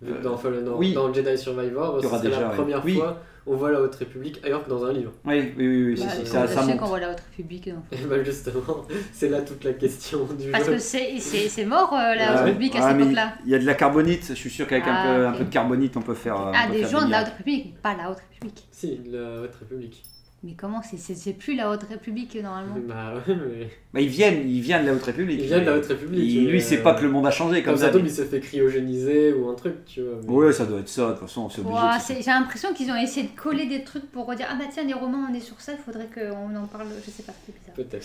[0.00, 0.92] Vu que Euh, dans, enfin, dans, oui.
[0.92, 2.54] dans Jedi Survivor, Il y ce aura serait déjà, la ouais.
[2.56, 2.94] première Oui.
[2.96, 5.10] fois on voit la Haute République ailleurs que dans un livre.
[5.24, 6.76] Oui, oui, oui, oui, Bah, c'est- ça, ça monte.
[6.76, 7.66] qu'on voit la Haute République.
[7.68, 7.82] non.
[7.92, 10.72] Et bah justement, c'est là toute la question du Parce jeu.
[10.74, 12.44] que c'est c'est- c'est mort, euh, la Haute Ouais.
[12.44, 13.32] République, à cette époque-là.
[13.46, 15.44] Il y a de la carbonite, je suis sûr qu'avec un, Ah, peu, un peu
[15.44, 16.34] de carbonite, on peut faire.
[16.38, 17.22] euh, on Ah, peut des faire gens de la.
[17.22, 18.68] Haute République, pas la Haute République.
[18.70, 20.02] Si, la Haute République.
[20.48, 23.68] Mais comment c'est- C'est c'est plus la Haute République, normalement Bah ouais, mais...
[23.92, 25.40] Bah, ils viennent, il vient de la Haute République.
[25.42, 26.24] Il vient de la mais Haute République.
[26.32, 27.88] il- mais, lui, c'est euh, pas que le monde a changé comme Comme ça.
[27.88, 30.14] ça tombe, il se fait cryogéniser ou un truc, tu vois.
[30.26, 31.76] mais- Ouais, ça doit être ça, de toute façon, c'est obligé.
[32.00, 34.84] C'est- J'ai l'impression qu'ils ont essayé de coller des trucs pour redire Ah bah tiens,
[34.84, 36.86] les romans, on est sur ça, il faudrait qu'on en parle.
[37.04, 37.74] Je sais pas, c'est bizarre.
[37.74, 38.02] Peut-être.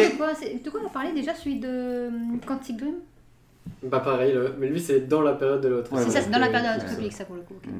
[0.00, 0.12] Est.
[0.12, 2.94] de quoi, c'est- de quoi on parlait déjà, celui de hum, Quantic Dream?
[3.84, 6.16] Bah pareil, le- mais lui c'est dans la période de la Haute Ouais, C'est République.
[6.18, 7.54] ça, c'est dans la période de la euh, Haute République, ça pour le coup.
[7.62, 7.70] ok.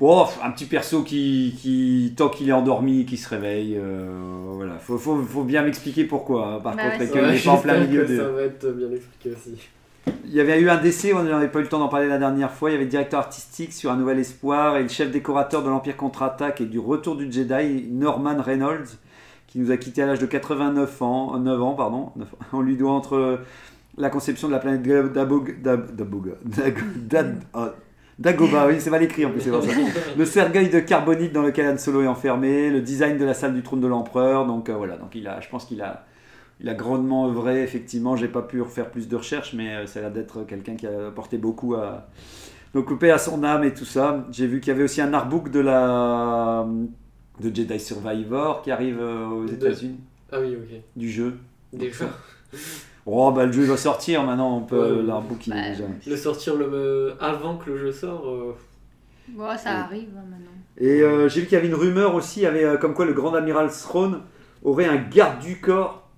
[0.00, 4.06] Bon, un petit perso qui, qui tant qu'il est endormi, qui se réveille, euh,
[4.52, 4.74] voilà.
[4.78, 6.46] Faut, faut, faut bien m'expliquer pourquoi.
[6.54, 8.12] hein, Par Bah contre, ouais, et qu'il Ouais, n'est pas en plein j'espère milieu que
[8.12, 8.16] de.
[8.16, 9.68] Ça va être bien expliqué aussi.
[10.24, 12.18] Il y avait eu un décès, on n'avait pas eu le temps d'en parler la
[12.18, 12.70] dernière fois.
[12.70, 15.68] Il y avait le directeur artistique sur Un Nouvel Espoir et le chef décorateur de
[15.68, 18.86] l'Empire contre-attaque et du Retour du Jedi, Norman Reynolds,
[19.48, 21.74] qui nous a quitté à l'âge de 89 ans, euh, 9 ans.
[21.74, 22.38] Pardon, 9 ans.
[22.52, 23.40] On lui doit entre
[23.96, 27.72] la conception de la planète Gab- Dabog, Dab- Daboga, Dag- Dad- ah,
[28.18, 29.70] Dagoba, oui, c'est mal écrit en plus, c'est pour ça.
[30.16, 33.54] Le cercueil de carbonite dans lequel Han Solo est enfermé, le design de la salle
[33.54, 34.44] du trône de l'empereur.
[34.46, 36.04] Donc euh, voilà, donc il a, je pense qu'il a,
[36.60, 37.62] il a grandement œuvré.
[37.62, 40.74] Effectivement, j'ai pas pu refaire plus de recherches, mais euh, ça a l'air d'être quelqu'un
[40.74, 42.08] qui a apporté beaucoup à.
[42.74, 44.26] Donc paix à son âme et tout ça.
[44.30, 46.66] J'ai vu qu'il y avait aussi un artbook de la
[47.40, 50.00] de Jedi Survivor qui arrive euh, aux États-Unis
[50.32, 50.80] Ah oui, ok.
[50.96, 51.38] du jeu.
[51.72, 52.06] Déjà.
[53.10, 55.02] Oh bah le jeu va sortir maintenant, on peut Ouais.
[55.48, 55.84] Bah, déjà.
[56.06, 58.28] Le sortir le, euh, avant que le jeu sort.
[58.28, 58.54] euh,
[59.30, 60.50] Bon, ça arrive hein, maintenant.
[60.78, 63.12] Et euh, j'ai vu qu'il y avait une rumeur aussi, avait euh, comme quoi le
[63.12, 64.20] grand amiral Throne
[64.64, 66.08] aurait un garde du corps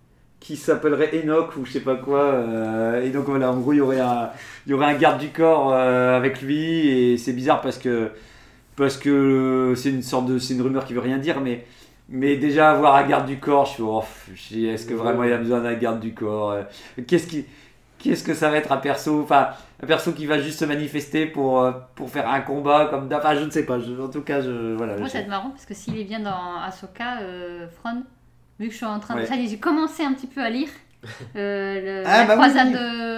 [0.40, 2.22] qui s'appellerait Enoch ou je sais pas quoi.
[2.22, 4.30] euh, et donc voilà, en gros il y aurait un,
[4.66, 8.08] il y aurait un garde du corps euh, avec lui et c'est bizarre parce que
[8.76, 11.66] parce que euh, c'est une sorte de, c'est une rumeur qui veut rien dire, mais
[12.10, 14.02] mais déjà avoir un garde du corps, je suis, oh,
[14.34, 16.62] je dis, est-ce que vraiment il y a besoin d'un garde du corps euh,
[17.06, 17.46] Qu'est-ce qui
[17.98, 19.48] Qu'est-ce que ça va être un perso Enfin,
[19.82, 23.20] un perso qui va juste se manifester pour, euh, pour faire un combat comme d'hab-
[23.20, 23.78] Enfin, je ne sais pas.
[23.78, 24.96] je- en tout cas, je, voilà.
[24.96, 28.02] Moi, je- ça va être marrant parce que s'il est bien dans Ahsoka, euh, Fron,
[28.58, 29.24] vu que je suis en train de.
[29.26, 30.68] Ça j'ai commencé un petit peu à lire
[31.36, 32.68] euh, le- Ah, la bah croisade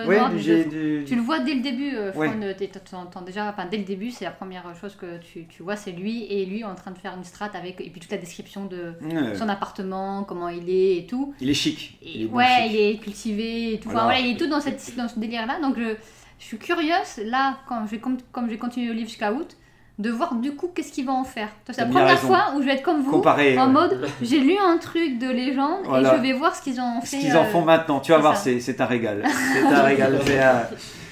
[0.07, 0.15] oui.
[0.17, 0.65] Ouais, du-
[1.01, 2.55] du Tu le vois dès le début, euh, Ouais.
[2.55, 5.77] T'es- t'entends déjà, enfin dès le début, c'est la première chose que tu, tu vois,
[5.77, 8.19] c'est lui et lui en train de faire une strat avec, et puis toute la
[8.19, 9.35] description de Ouais.
[9.37, 11.35] son appartement, comment il est et tout.
[11.41, 11.99] Il est chic.
[12.03, 12.71] Et Il est bon ouais, chic.
[12.73, 13.89] il est cultivé et tout.
[13.89, 14.21] Enfin, Voilà.
[14.21, 15.61] il est tout dans, cette, dans ce délire-là.
[15.61, 15.95] Donc je,
[16.39, 17.85] je suis curieuse, là, quand
[18.33, 19.57] comme j'ai continué le livre jusqu'à août,
[19.99, 21.49] de voir du coup qu'est-ce qu'il va en faire.
[21.67, 22.27] C'est la première raison.
[22.29, 23.59] fois où je vais être comme vous, Comparé.
[23.59, 23.73] en ouais.
[23.73, 26.15] mode j'ai lu un truc de légende Voilà.
[26.15, 27.19] et je vais voir ce qu'ils ont Ce fait.
[27.19, 29.23] qu'ils en euh, font maintenant, tu vas voir, c'est un régal.
[29.53, 30.19] C'est un régal.
[30.29, 30.63] euh,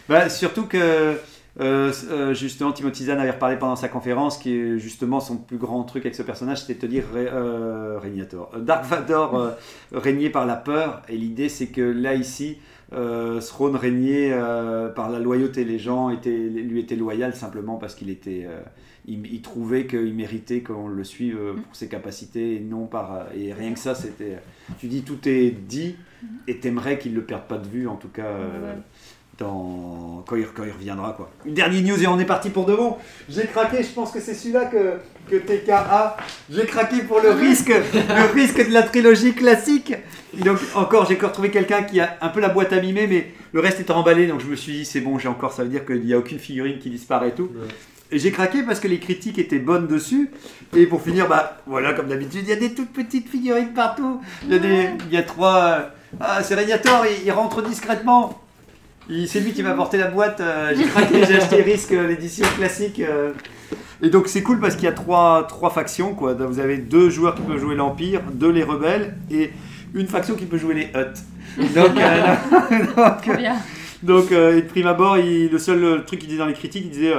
[0.09, 1.16] bah, surtout que
[1.61, 5.59] Euh, euh, justement, Timothy Zahn avait reparlé pendant sa conférence qui est justement son plus
[5.59, 8.51] grand truc avec ce personnage, c'était de te dire euh, Régnator.
[8.55, 9.51] Euh, Dark Vador euh,
[9.93, 12.59] régnait par la peur, et l'idée c'est que là, ici,
[12.92, 15.64] euh, Throne régnait euh, par la loyauté.
[15.64, 18.46] Les gens étaient, lui étaient loyaux simplement parce qu'il était.
[18.48, 18.61] euh,
[19.07, 23.14] il, il trouvait qu'il méritait qu'on le suive euh, pour ses capacités et non par.
[23.14, 24.38] euh, Et rien que ça, c'était.
[24.79, 25.96] Tu dis tout est dit
[26.46, 28.26] et t'aimerais qu'il le perde pas de vue, en tout cas.
[28.26, 28.74] euh.
[29.40, 30.22] Dans...
[30.26, 31.31] quand, il, quand il reviendra quoi.
[31.44, 32.96] Une dernière news et on est parti pour de bon.
[33.29, 34.98] J'ai craqué, je pense que c'est celui-là que,
[35.29, 36.16] que TK a.
[36.50, 39.94] J'ai craqué pour le risque, le risque de la trilogie classique.
[40.38, 43.07] Et donc encore, j'ai encore trouvé quelqu'un qui a un peu la boîte à mimer,
[43.09, 45.64] mais le reste est emballé, donc je me suis dit c'est bon, j'ai encore, ça
[45.64, 47.50] veut dire qu'il n'y a aucune figurine qui disparaît et tout.
[47.55, 47.68] Ouais.
[48.12, 50.31] Et j'ai craqué parce que les critiques étaient bonnes dessus.
[50.76, 54.20] Et pour finir, bah voilà, comme d'habitude, il y a des toutes petites figurines partout.
[54.46, 55.57] Il y a, des, il y a trois.
[55.61, 55.81] euh,
[56.20, 58.40] Ah, c'est Régnator, il, il rentre discrètement.
[59.27, 60.40] C'est lui qui m'a porté la boîte.
[60.40, 63.01] euh, j'ai craqué, j'ai acheté Risque, euh, l'édition classique.
[63.01, 63.33] euh.
[64.03, 66.14] Et donc c'est cool parce qu'il y a trois, trois factions.
[66.14, 66.35] Quoi.
[66.35, 69.51] Vous avez deux joueurs qui peuvent jouer l'Empire, deux les rebelles et
[69.94, 71.18] une faction qui peut jouer les Hutt.
[71.75, 71.94] Donc,
[72.96, 73.38] donc,
[74.03, 76.90] donc, et de prime abord, il- le seul truc qu'il disait dans les critiques, il
[76.90, 77.14] disait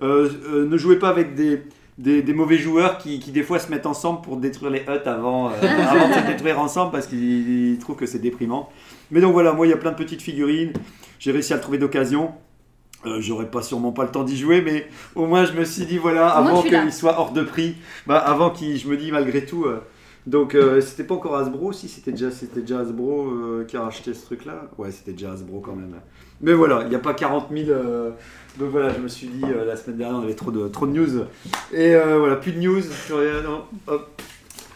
[0.00, 1.62] ne jouez pas avec des,
[1.98, 5.06] des, des mauvais joueurs qui, qui, des fois se mettent ensemble pour détruire les huts
[5.06, 8.70] avant, euh, avant de se détruire ensemble parce qu'ils ils trouvent que c'est déprimant.
[9.10, 10.72] Mais donc voilà, moi il y a plein de petites figurines,
[11.18, 12.32] j'ai réussi à le trouver d'occasion.
[13.04, 15.84] Euh, J'aurais pas sûrement pas le temps d'y jouer, mais au moins je me suis
[15.86, 17.74] dit voilà, avant qu'il soit hors de prix,
[18.06, 19.64] bah, avant qu'il, je me dis malgré tout.
[19.64, 19.80] euh,
[20.24, 24.24] donc c'était pas encore Hasbro, si c'était déjà, c'était déjà Hasbro qui a racheté ce
[24.26, 24.68] truc-là.
[24.78, 25.96] Ouais, c'était déjà Hasbro quand même.
[26.42, 27.70] Mais voilà, il n'y a pas 40 000.
[27.70, 28.10] euh,
[28.58, 30.86] donc voilà, je me suis dit euh, la semaine dernière on avait trop de, trop
[30.86, 31.20] de news.
[31.72, 33.62] Et euh, voilà, plus de news, plus rien, non.
[33.86, 34.20] Hop.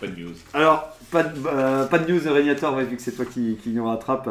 [0.00, 0.32] Pas de news.
[0.54, 3.56] Alors, pas de, euh, pas de news de Régnator, ouais, vu que c'est toi qui,
[3.62, 4.28] qui nous rattrape.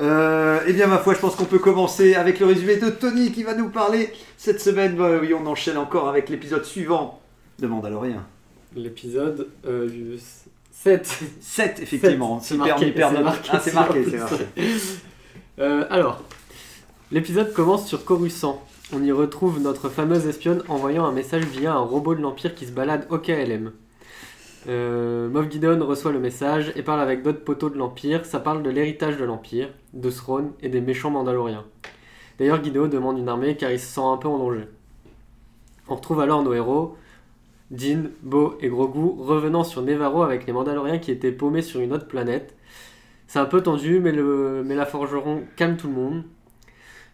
[0.00, 3.32] Euh, eh bien, ma foi, je pense qu'on peut commencer avec le résumé de Tony
[3.32, 4.96] qui va nous parler cette semaine.
[4.96, 7.20] Bah, oui, on enchaîne encore avec l'épisode suivant
[7.58, 8.22] de Mandalorian.
[8.76, 9.88] L'épisode euh,
[10.70, 11.18] 7.
[11.40, 12.38] 7, effectivement.
[12.40, 14.44] C'est marqué, c'est marqué Ah, c'est marqué, c'est marqué.
[15.58, 16.22] Euh, alors,
[17.10, 18.62] l'épisode commence sur Coruscant.
[18.92, 22.66] On y retrouve notre fameuse espionne envoyant un message via un robot de l'Empire qui
[22.66, 23.72] se balade au KLM.
[24.68, 28.26] Euh, Moff Gideon reçoit le message et parle avec d'autres poteaux de l'Empire.
[28.26, 31.64] Ça parle de l'héritage de l'Empire, de Throne et des méchants mandaloriens.
[32.38, 34.68] D'ailleurs, Gideon demande une armée car il se sent un peu en danger.
[35.88, 36.96] On retrouve alors nos héros,
[37.70, 41.92] Din, Bo et Grogu, revenant sur Nevarro avec les Mandaloriens qui étaient paumés sur une
[41.92, 42.54] autre planète.
[43.26, 46.24] C'est un peu tendu, mais, le, mais la forgeron calme tout le monde.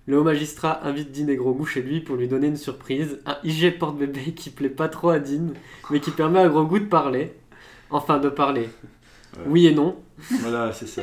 [0.07, 3.21] Le haut magistrat invite Dean et Grogu chez lui pour lui donner une surprise.
[3.25, 5.55] Un IG porte-bébé qui plaît pas trop à Dean,
[5.91, 7.33] mais qui permet à Grogu de parler.
[7.91, 8.69] Enfin, de parler.
[9.47, 9.97] Oui et non.
[10.41, 11.03] Voilà, c'est ça.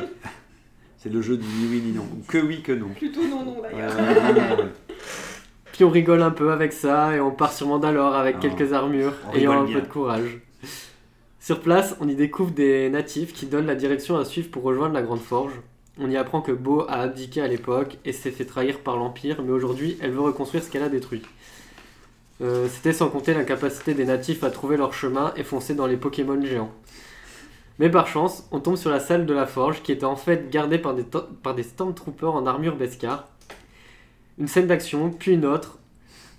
[0.97, 2.05] C'est le jeu du ni oui ni non.
[2.27, 2.89] Que oui, que non.
[2.89, 3.95] Plutôt non, non d'ailleurs.
[3.97, 4.69] ouais, ouais, ouais.
[5.73, 8.41] Puis on rigole un peu avec ça et on part sur Mandalore avec Ah.
[8.41, 10.39] quelques armures, ayant un peu de courage.
[11.39, 14.93] Sur place, on y découvre des natifs qui donnent la direction à suivre pour rejoindre
[14.93, 15.53] la Grande Forge.
[15.99, 19.41] On y apprend que Bo a abdiqué à l'époque et s'est fait trahir par l'Empire,
[19.43, 21.21] mais aujourd'hui elle veut reconstruire ce qu'elle a détruit.
[22.41, 25.97] Euh, C'était sans compter l'incapacité des natifs à trouver leur chemin et foncer dans les
[25.97, 26.71] Pokémon géants.
[27.77, 30.49] Mais par chance, on tombe sur la salle de la forge qui était en fait
[30.49, 31.03] gardée par des,
[31.43, 33.27] par des Stormtroopers en armure Beskar.
[34.37, 35.79] Une scène d'action, puis une autre.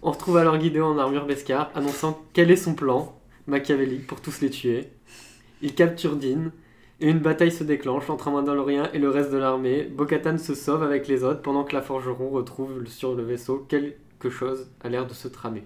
[0.03, 4.41] On retrouve alors Gideon en armure Beskar, annonçant quel est son plan machiavélique pour tous
[4.41, 4.89] les tuer.
[5.63, 6.51] Il capture Dean,
[7.09, 8.35] une bataille se déclenche entre un
[8.93, 9.85] et le reste de l'armée.
[9.85, 14.31] Bo-Katan se sauve avec les autres pendant que la forgeron retrouve sur le vaisseau quelque
[14.31, 15.65] chose a l'air de se tramer.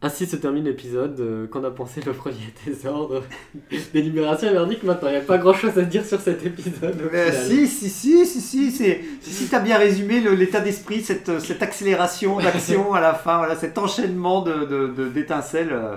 [0.00, 1.18] Ah, Ainsi se termine l'épisode.
[1.20, 3.24] Euh, Qu'en a pensé le premier désordre
[3.92, 6.96] des libérations verdict Maintenant, il n'y a pas grand chose à dire sur cet épisode.
[7.12, 11.28] Mais si, si, si, si, si, si, si, si t'as bien résumé l'état d'esprit, cette,
[11.28, 15.68] euh, cette accélération d'action à la fin, voilà, cet enchaînement d'étincelles.
[15.68, 15.96] De, de, de euh.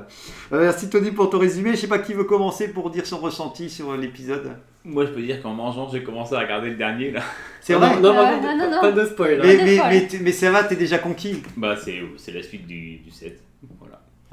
[0.53, 1.69] Euh, merci Tony pour ton résumé.
[1.69, 4.51] Je ne sais pas qui veut commencer pour dire son ressenti sur l'épisode.
[4.83, 7.13] Moi, je peux dire qu'en mangeant, j'ai commencé à regarder le dernier.
[7.61, 7.95] C'est vrai?
[7.99, 9.05] Non, non, non, pas de hein.
[9.05, 9.39] spoil.
[9.43, 11.43] Mais, mais, mais, ça va, t'es déjà conquis.
[11.55, 13.11] Bah, c'est la suite du, du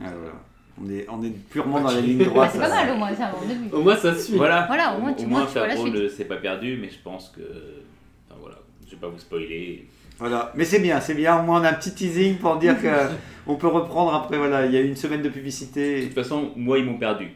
[0.00, 0.32] ah, voilà.
[0.80, 2.50] On est, on est purement dans la ligne droite.
[2.54, 3.74] C'est pas mal au moins, c'est un bon début.
[3.74, 4.36] Au moins ça suit.
[4.36, 4.64] Voilà.
[4.68, 5.98] Voilà, au moins, tu- moi, tu vois la Favreau, suite.
[6.00, 7.40] le- c'est pas perdu, mais je pense que.
[7.40, 8.56] Enfin voilà,
[8.86, 9.88] je vais pas vous spoiler.
[10.20, 11.40] Voilà, mais c'est bien, c'est bien.
[11.40, 12.86] Au moins, on a un petit teasing pour dire que
[13.48, 14.36] on peut reprendre après.
[14.38, 16.04] Voilà, il y a une semaine de De publicité.
[16.04, 17.30] toute façon, moi, ils m'ont perdu.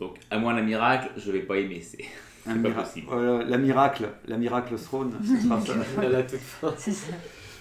[0.00, 1.80] Donc, à moins d'un miracle, je vais pas aimer.
[1.82, 2.02] C'est...
[2.46, 3.08] Pas mira- possible.
[3.48, 5.12] la miracle, la miracle throne.
[5.22, 5.72] ce sera ça.
[6.00, 6.72] À la toute fin.
[6.78, 7.12] C'est ça.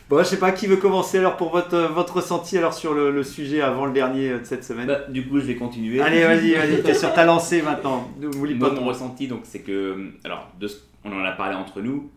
[0.08, 3.10] Bon, je sais pas qui veut commencer alors pour votre, votre ressenti alors sur le,
[3.12, 4.86] le sujet avant le dernier euh, de cette semaine.
[4.88, 6.00] Bah, du coup, je vais continuer.
[6.00, 8.08] Allez, vas-y, vas-y, t'es sur ta lancée maintenant.
[8.20, 10.12] N'oublie Moi, pas mon ton- ressenti, donc, c'est que.
[10.24, 12.12] Alors, de ce- on en a parlé entre nous.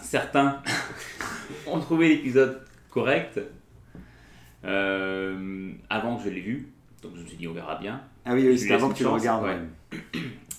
[0.00, 0.60] Certains
[1.66, 2.60] ont trouvé l'épisode
[2.90, 3.40] correct.
[4.64, 6.68] Euh, avant que je l'ai vu,
[7.02, 8.00] donc je me suis dit on verra bien.
[8.24, 9.44] Ah oui, oui c'était avant que tu le regardes.
[9.44, 9.58] ouais.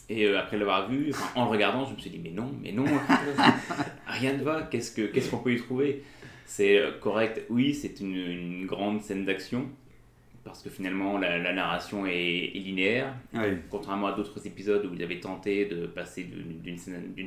[0.10, 2.52] Et euh, après l'avoir vu, enfin, en le regardant, je me suis dit mais non,
[2.62, 2.84] mais non,
[4.08, 4.64] rien ne va.
[4.64, 6.04] Qu'est-ce que qu'est-ce qu'on peut y trouver?
[6.46, 7.46] C'est euh, correct.
[7.50, 9.68] Oui, c'est une, une grande scène d'action
[10.44, 13.14] parce que finalement la, la narration est, est linéaire.
[13.34, 13.58] Ouais.
[13.70, 16.78] Contrairement à d'autres épisodes où ils avaient tenté de passer d'une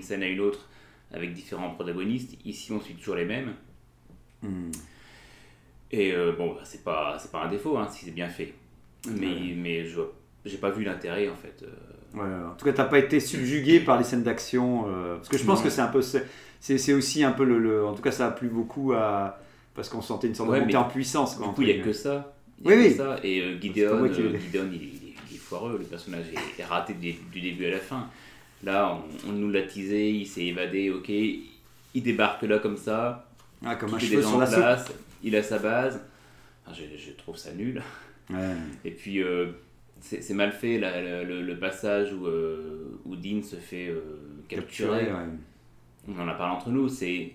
[0.03, 0.69] scène, à une autre
[1.13, 3.55] avec différents protagonistes, ici on suit toujours les mêmes.
[4.43, 4.71] Hmm.
[5.91, 8.53] Et euh, bon, bah, c'est pas c'est pas un défaut hein, si c'est bien fait.
[9.09, 9.55] Mais Ouais.
[9.57, 10.01] mais je
[10.45, 11.63] j'ai pas vu l'intérêt en fait.
[11.63, 11.69] euh,
[12.15, 14.85] Ouais, en tout cas, t'as pas été subjugué par les scènes d'action.
[14.89, 15.65] euh, parce que je pense Non.
[15.65, 16.01] que c'est un peu.
[16.67, 19.39] C'est c'est aussi un peu le, le- En tout cas, ça a plu beaucoup à.
[19.75, 21.37] Parce qu'on sentait une sorte Ouais, de montée en puissance.
[21.37, 22.35] Quoi, Du coup, il n'y a que ça.
[22.65, 22.95] Il y a Oui, que oui.
[22.97, 23.17] ça.
[23.23, 25.77] Et euh, Gideon, euh, Gideon, il, est, il est- il est foireux.
[25.79, 26.25] Le personnage
[26.59, 28.09] est, raté du, du début à la fin.
[28.65, 31.09] Là, on, on nous l'a teasé, il s'est évadé, ok.
[31.09, 33.29] Il débarque là comme ça.
[33.65, 34.87] Ah, comme un cheveu sur la place.
[35.23, 36.01] Il a sa base.
[36.67, 37.81] Enfin, je, je trouve ça nul.
[38.31, 38.39] Ouais.
[38.85, 39.53] Et puis, euh,
[40.01, 44.01] c'est mal fait là, le, passage où, euh, où Dean se fait euh,
[44.49, 44.89] capturer.
[44.99, 45.29] Capturé, ouais.
[46.09, 46.89] On en a parlé entre nous.
[46.89, 47.33] C'est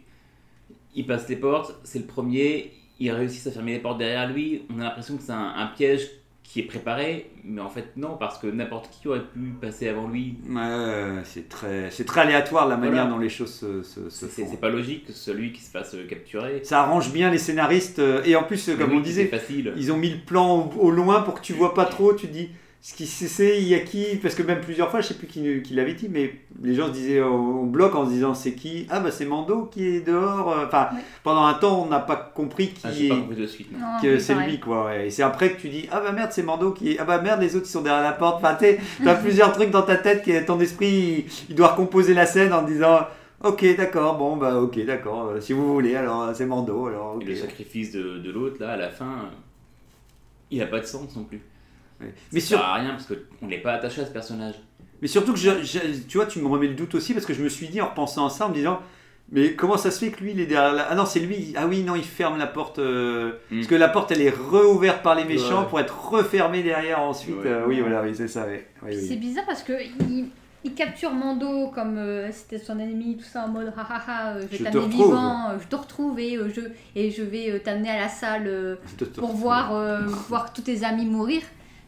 [0.96, 4.64] il passe les portes, c'est le premier, il réussit à fermer les portes derrière lui.
[4.76, 6.10] On a l'impression que c'est un, un piège
[6.44, 10.10] qui est préparé, mais en fait non, parce que n'importe qui aurait pu passer avant
[10.10, 10.36] lui.
[10.50, 13.10] Ouais, c'est très, très aléatoire la manière Voilà.
[13.10, 14.48] dont les choses se, se, font.
[14.52, 16.60] c'est pas logique que celui qui se fasse euh, capturer.
[16.66, 18.00] Ça arrange bien les scénaristes.
[18.00, 19.72] euh, Et en plus, euh, Mais comme oui, on disait, facile.
[19.78, 22.14] ils ont mis le plan au, au loin pour que tu vois pas trop.
[22.14, 22.50] Tu dis
[22.84, 25.62] ce qui c'est- y a qui Parce que même plusieurs fois, je sais plus qui,
[25.62, 28.88] qui l'avait dit, mais les gens se disaient on bloque en se disant c'est qui?
[28.90, 30.52] Ah bah c'est Mando qui est dehors.
[30.52, 31.02] euh, Enfin, Ouais.
[31.24, 33.10] pendant un temps, on n'a pas compris qui Ah, est.
[33.10, 33.72] pas compris de suite.
[33.72, 33.78] non.
[33.80, 35.08] Non, que c'est lui quoi ouais.
[35.08, 37.22] et c'est après que tu dis ah bah merde c'est Mando qui est ah bah
[37.22, 39.98] merde les autres ils sont derrière la porte enfin t'es- t'as plusieurs trucs dans ta
[39.98, 43.02] tête qui ton esprit il, il doit recomposer la scène en disant
[43.44, 47.26] ok d'accord bon bah ok d'accord euh, si vous voulez alors c'est Mando alors Et
[47.26, 49.30] le sacrifice de, de l'autre, là, à la fin, euh,
[50.50, 51.42] il a pas de sens non plus.
[52.02, 52.14] Ouais.
[52.32, 54.56] mais, Ça sur- sert à rien parce qu'on n'est pas attaché à ce personnage.
[55.02, 57.34] mais surtout que je- je- tu vois tu me remets le doute aussi parce que
[57.34, 58.80] je me suis dit en repensant à ça en me disant
[59.34, 60.84] mais comment ça se fait que lui il est derrière la...
[60.90, 63.56] ah non c'est lui ah oui non il ferme la porte euh, Mm.
[63.58, 65.68] parce que la porte elle est réouverte par les méchants Ouais.
[65.70, 67.48] pour être refermée derrière ensuite Ouais.
[67.48, 68.68] euh, oui voilà oui c'est ça ouais.
[68.84, 69.06] Oui, oui.
[69.08, 69.74] C'est bizarre parce que
[70.10, 70.26] il,
[70.64, 74.34] il capture Mando comme euh, c'était son ennemi, tout ça en mode ha ha ha,
[74.36, 76.62] euh, je vais t'amener vivant, euh, je te retrouve et, euh, je,
[76.96, 78.76] et je vais euh, t'amener à la salle euh,
[79.16, 81.42] pour voir, euh, voir tous tes amis mourir.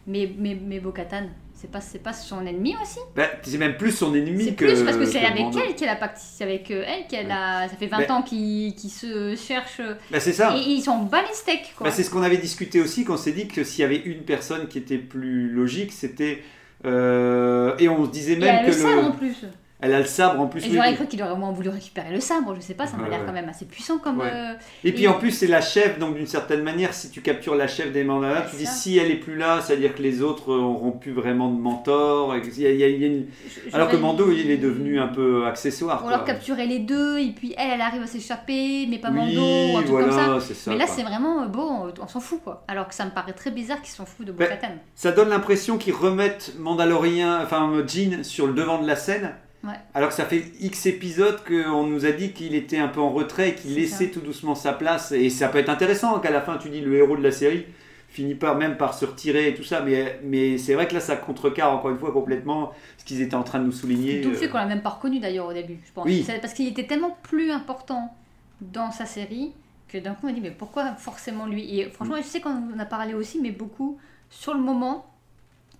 [0.05, 3.91] Mais, mais, mais Bo-Katan, c'est pas, c'est pas son ennemi aussi Bah, c'est même plus
[3.93, 4.65] son ennemi C'est que.
[4.65, 7.69] plus parce que c'est que avec elle qu'elle a c'est avec euh, elle qu'elle a.
[7.69, 10.55] Ça fait 20 Mais- ans qu'ils qu'ils se cherchent euh, Bah, c'est ça.
[10.57, 11.85] et ils sont bas les steaks quoi.
[11.87, 14.23] Bah, c'est ce qu'on avait discuté aussi, qu'on s'est dit que s'il y avait une
[14.23, 16.43] personne qui était plus logique, c'était.
[16.85, 19.15] euh, et on se disait et même elle a que le sabre en le.
[19.15, 19.35] plus.
[19.83, 20.61] Elle a le sabre en plus.
[20.71, 23.03] J'aurais cru qu'il aurait au moins voulu récupérer le sabre, je sais pas, ça m'a
[23.03, 23.25] Ouais, l'air ouais.
[23.25, 24.19] quand même assez puissant comme.
[24.19, 24.29] Ouais.
[24.33, 27.21] euh, Et puis Et- en plus, c'est la chef, donc d'une certaine manière, si tu
[27.21, 28.71] captures la chef des Ouais, tu dis ça.
[28.71, 32.35] si elle est plus là, c'est-à-dire que les autres auront plus vraiment de mentor.
[32.35, 33.25] et qu'il y a- il y a- il y a une-
[33.69, 36.03] je- Alors que Mando, il est devenu un peu accessoire.
[36.03, 39.15] Ou alors capturer les deux, et puis elle, elle arrive à s'échapper, mais pas oui,
[39.35, 40.47] Mando, ou un truc voilà, comme ça.
[40.47, 40.71] c'est ça.
[40.71, 42.63] mais là, c'est vraiment euh, bon, on s'en fout quoi.
[42.67, 44.73] Alors que ça me paraît très bizarre qu'ils s'en foutent de Ben, Bo-Katan.
[44.95, 49.31] Ça donne l'impression qu'ils remettent Mandalorien, enfin Jean sur le devant de la scène.
[49.63, 49.75] Ouais.
[49.93, 53.09] Alors que ça fait X épisodes qu'on nous a dit qu'il était un peu en
[53.11, 55.11] retrait et qu'il laissait tout doucement sa place.
[55.13, 57.65] Et ça peut être intéressant qu'à la fin, tu dis le héros de la série
[58.09, 59.81] finit par même par se retirer et tout ça.
[59.81, 63.35] Mais, mais c'est vrai que là, ça contrecarre encore une fois complètement ce qu'ils étaient
[63.35, 64.21] en train de nous souligner.
[64.21, 66.05] D'où le fait Euh, qu'on l'a même pas reconnu d'ailleurs au début, je pense.
[66.05, 66.25] Oui.
[66.41, 68.13] Parce qu'il était tellement plus important
[68.61, 69.53] dans sa série
[69.87, 71.79] que d'un coup on m'a dit mais pourquoi forcément lui?
[71.79, 73.97] Et franchement, je sais qu'on en a parlé aussi, mais beaucoup
[74.29, 75.05] sur le moment.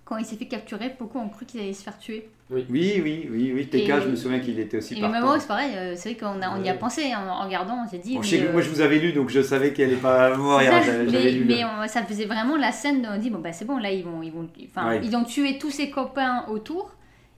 [0.04, 2.28] Quand il s'est fait capturer, beaucoup ont cru qu'il allait se faire tuer.
[2.50, 3.66] Oui, oui, oui, oui.
[3.68, 5.40] TK, Et- je me souviens qu'il était aussi Et partant.
[5.40, 7.82] c'est pareil, euh, c'est vrai qu'on a, on y a pensé hein, en, en regardant,
[7.86, 8.14] on s'est dit.
[8.16, 9.90] Bon, je mais, sais que euh, moi, je vous avais lu, donc je savais qu'elle
[9.90, 11.44] n'est pas J'avais mais, lu.
[11.46, 14.04] mais on- ça faisait vraiment la scène, on dit bon bah c'est bon là ils
[14.04, 15.00] vont ils vont enfin Ouais.
[15.02, 16.92] ils ont tué tous ses copains autour,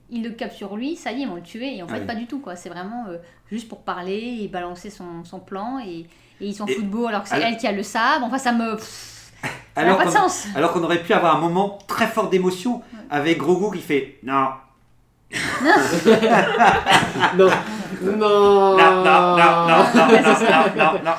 [0.09, 2.05] ils le capturent lui, ça y est ils vont le tuer et en fait Ouais.
[2.05, 3.17] pas du tout quoi, c'est vraiment euh,
[3.49, 6.05] juste pour parler et balancer son, son plan et, et
[6.47, 8.75] ils s'en foutent beau alors que c'est elle qui a le sabre, enfin ça me
[8.75, 9.49] pff, ça
[9.83, 10.47] alors, pas de sens.
[10.55, 14.47] alors qu'on aurait pu avoir un moment très fort d'émotion avec Grogu qui fait non.
[15.63, 15.69] non.
[17.37, 17.49] Non.
[18.01, 19.37] Non, non, non, non,
[19.77, 21.13] non, non, non, non.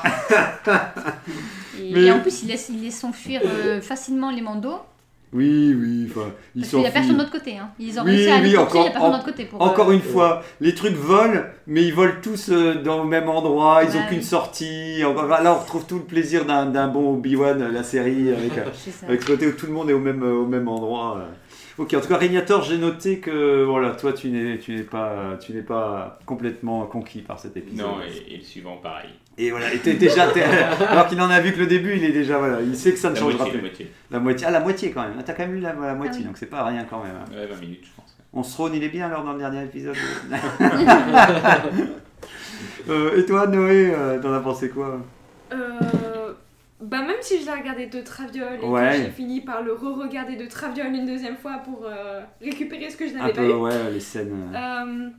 [1.79, 2.11] Et, Mais...
[2.11, 4.81] en plus, il laisse, il laisse s'enfuir euh, facilement les mandos.
[5.31, 7.55] Oui, oui, enfin, ils parce qu'il n'y a personne de l'autre côté.
[7.57, 7.69] Hein.
[7.79, 9.45] Ils ont Oui, réussi à oui, encore- il n'y a personne de l'autre côté.
[9.45, 13.07] Pour, Encore euh, une fois, les trucs volent, mais ils volent tous euh, dans le
[13.09, 14.99] même endroit, ils Ouais, n'ont qu'une sortie.
[15.01, 18.53] Là, on retrouve tout le plaisir d'un d'un bon Obi-Wan, euh, la série, avec,
[19.07, 21.21] avec ce côté où tout le monde est au même, au même endroit.
[21.79, 25.37] Ok, en tout cas, Régnator, j'ai noté que voilà, toi, tu n'es, tu n'es pas,
[25.39, 27.87] tu n'es pas complètement conquis par cet épisode.
[27.87, 29.09] Non, et, et le suivant, pareil.
[29.37, 30.43] Et voilà, et t'es déjà, t'es-
[30.89, 32.97] alors qu'il en a vu que le début, il est déjà voilà, il sait que
[32.99, 33.67] ça ne La changera moitié, la plus.
[33.69, 33.91] moitié.
[34.11, 35.13] La moitié, ah la moitié quand même.
[35.17, 36.27] Ah, T'as quand même lu la, la moitié, oui.
[36.27, 37.13] donc c'est pas rien quand même.
[37.15, 37.31] hein.
[37.33, 38.17] Ouais, 20 minutes, je pense.
[38.33, 39.95] On se rône, il est bien alors dans le dernier épisode.
[42.89, 44.99] Euh, et toi, Noé, euh, t'en as pensé quoi?
[45.53, 45.57] Euh,
[46.81, 48.89] bah même si je l'ai regardé de Traviole et Ouais.
[48.91, 52.95] que j'ai fini par le re-regarder de Traviole une deuxième fois pour euh, récupérer ce
[52.97, 53.53] que je n'avais pas vu.
[53.53, 54.51] ouais, les scènes.
[54.53, 55.09] euh, Euh,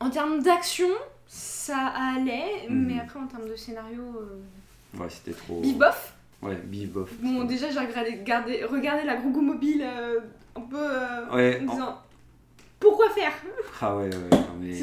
[0.00, 0.88] en termes d'action,
[1.26, 2.86] ça allait, Mhm.
[2.86, 5.60] mais après en termes de scénario, euh, Ouais, c'était trop.
[5.60, 6.14] bif bof.
[6.42, 7.10] Ouais, bif bof.
[7.20, 9.84] Bon, déjà j'ai regardé, regardé, regardé la Grogu mobile
[10.56, 10.76] un peu
[11.34, 11.98] Ouais, en en- disant
[12.78, 13.32] pourquoi faire?
[13.80, 14.74] Ah ouais, ouais, ouais, non, mais.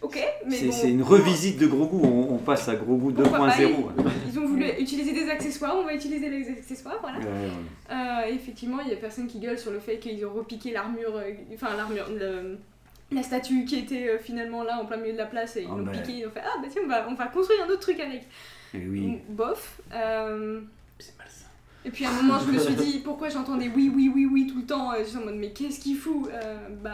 [0.00, 3.12] C'est- Ok, mais C'est bon, c'est une revisite de Grogu, on, on passe à Grogu
[3.12, 3.74] Pourquoi pas, 2.0.
[3.98, 7.18] ils, ils ont voulu utiliser des accessoires, on va utiliser les accessoires, voilà.
[7.18, 7.92] Ouais, ouais.
[7.94, 11.16] Euh, effectivement, il y a personne qui gueule sur le fait qu'ils ont repiqué l'armure,
[11.16, 12.58] euh, enfin l'armure, le-
[13.10, 15.68] la statue qui était euh, finalement là en plein milieu de la place et ils
[15.72, 15.92] Ah l'ont bah.
[15.92, 17.98] piqué, ils ont fait ah bah tiens on va, on va construire un autre truc
[18.00, 18.22] avec.
[18.74, 19.18] Et oui.
[19.30, 19.80] Bof.
[19.94, 20.60] Euh,
[20.98, 21.46] C'est malsain.
[21.86, 24.46] et puis à un moment je me suis dit pourquoi j'entendais oui oui oui oui
[24.46, 26.90] tout le temps, euh, j'étais en mode mais qu'est-ce qu'il fout Euh, Bah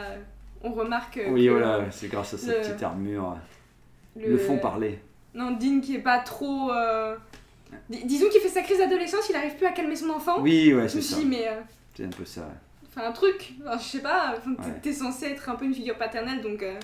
[0.64, 3.36] on remarque euh, Oui, que voilà, c'est grâce à cette le- petite armure.
[4.16, 4.98] Le, fond parler.
[5.34, 6.70] Non, Dean qui est pas trop...
[6.72, 7.16] euh,
[7.90, 10.40] dis- Disons qu'il fait sa crise d'adolescence, il arrive plus à calmer son enfant.
[10.40, 11.16] Oui, ouais, c'est ça.
[11.26, 11.48] mais...
[11.48, 11.60] euh,
[11.96, 12.48] C'est un peu ça.
[12.88, 14.80] Enfin, un truc, enfin, je sais pas, enfin, t'es- Ouais.
[14.82, 16.74] t'es censé être un peu une figure paternelle, donc euh,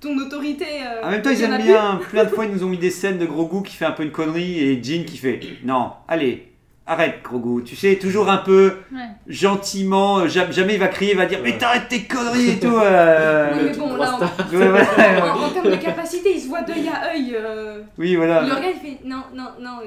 [0.00, 0.64] ton autorité.
[1.02, 2.00] En même temps, ils aiment bien.
[2.08, 4.02] Plein de fois, ils nous ont mis des scènes de Grogu qui fait un peu
[4.04, 6.50] une connerie et Jean qui fait Non, allez,
[6.86, 7.62] arrête, Grogu.
[7.64, 8.98] Tu sais, toujours un peu Ouais.
[9.26, 10.26] gentiment.
[10.28, 12.76] ja- Jamais il va crier, il va dire Mais t'arrêtes tes conneries et tout.
[12.76, 13.52] euh.
[13.54, 15.20] Oui, mais bon, là, en, Ouais, ouais, ouais.
[15.22, 17.34] en- en termes de capacité, il se voit d'œil à œil.
[17.34, 18.42] euh, Oui, voilà.
[18.42, 19.78] Il le regarde, il fait non, non, non.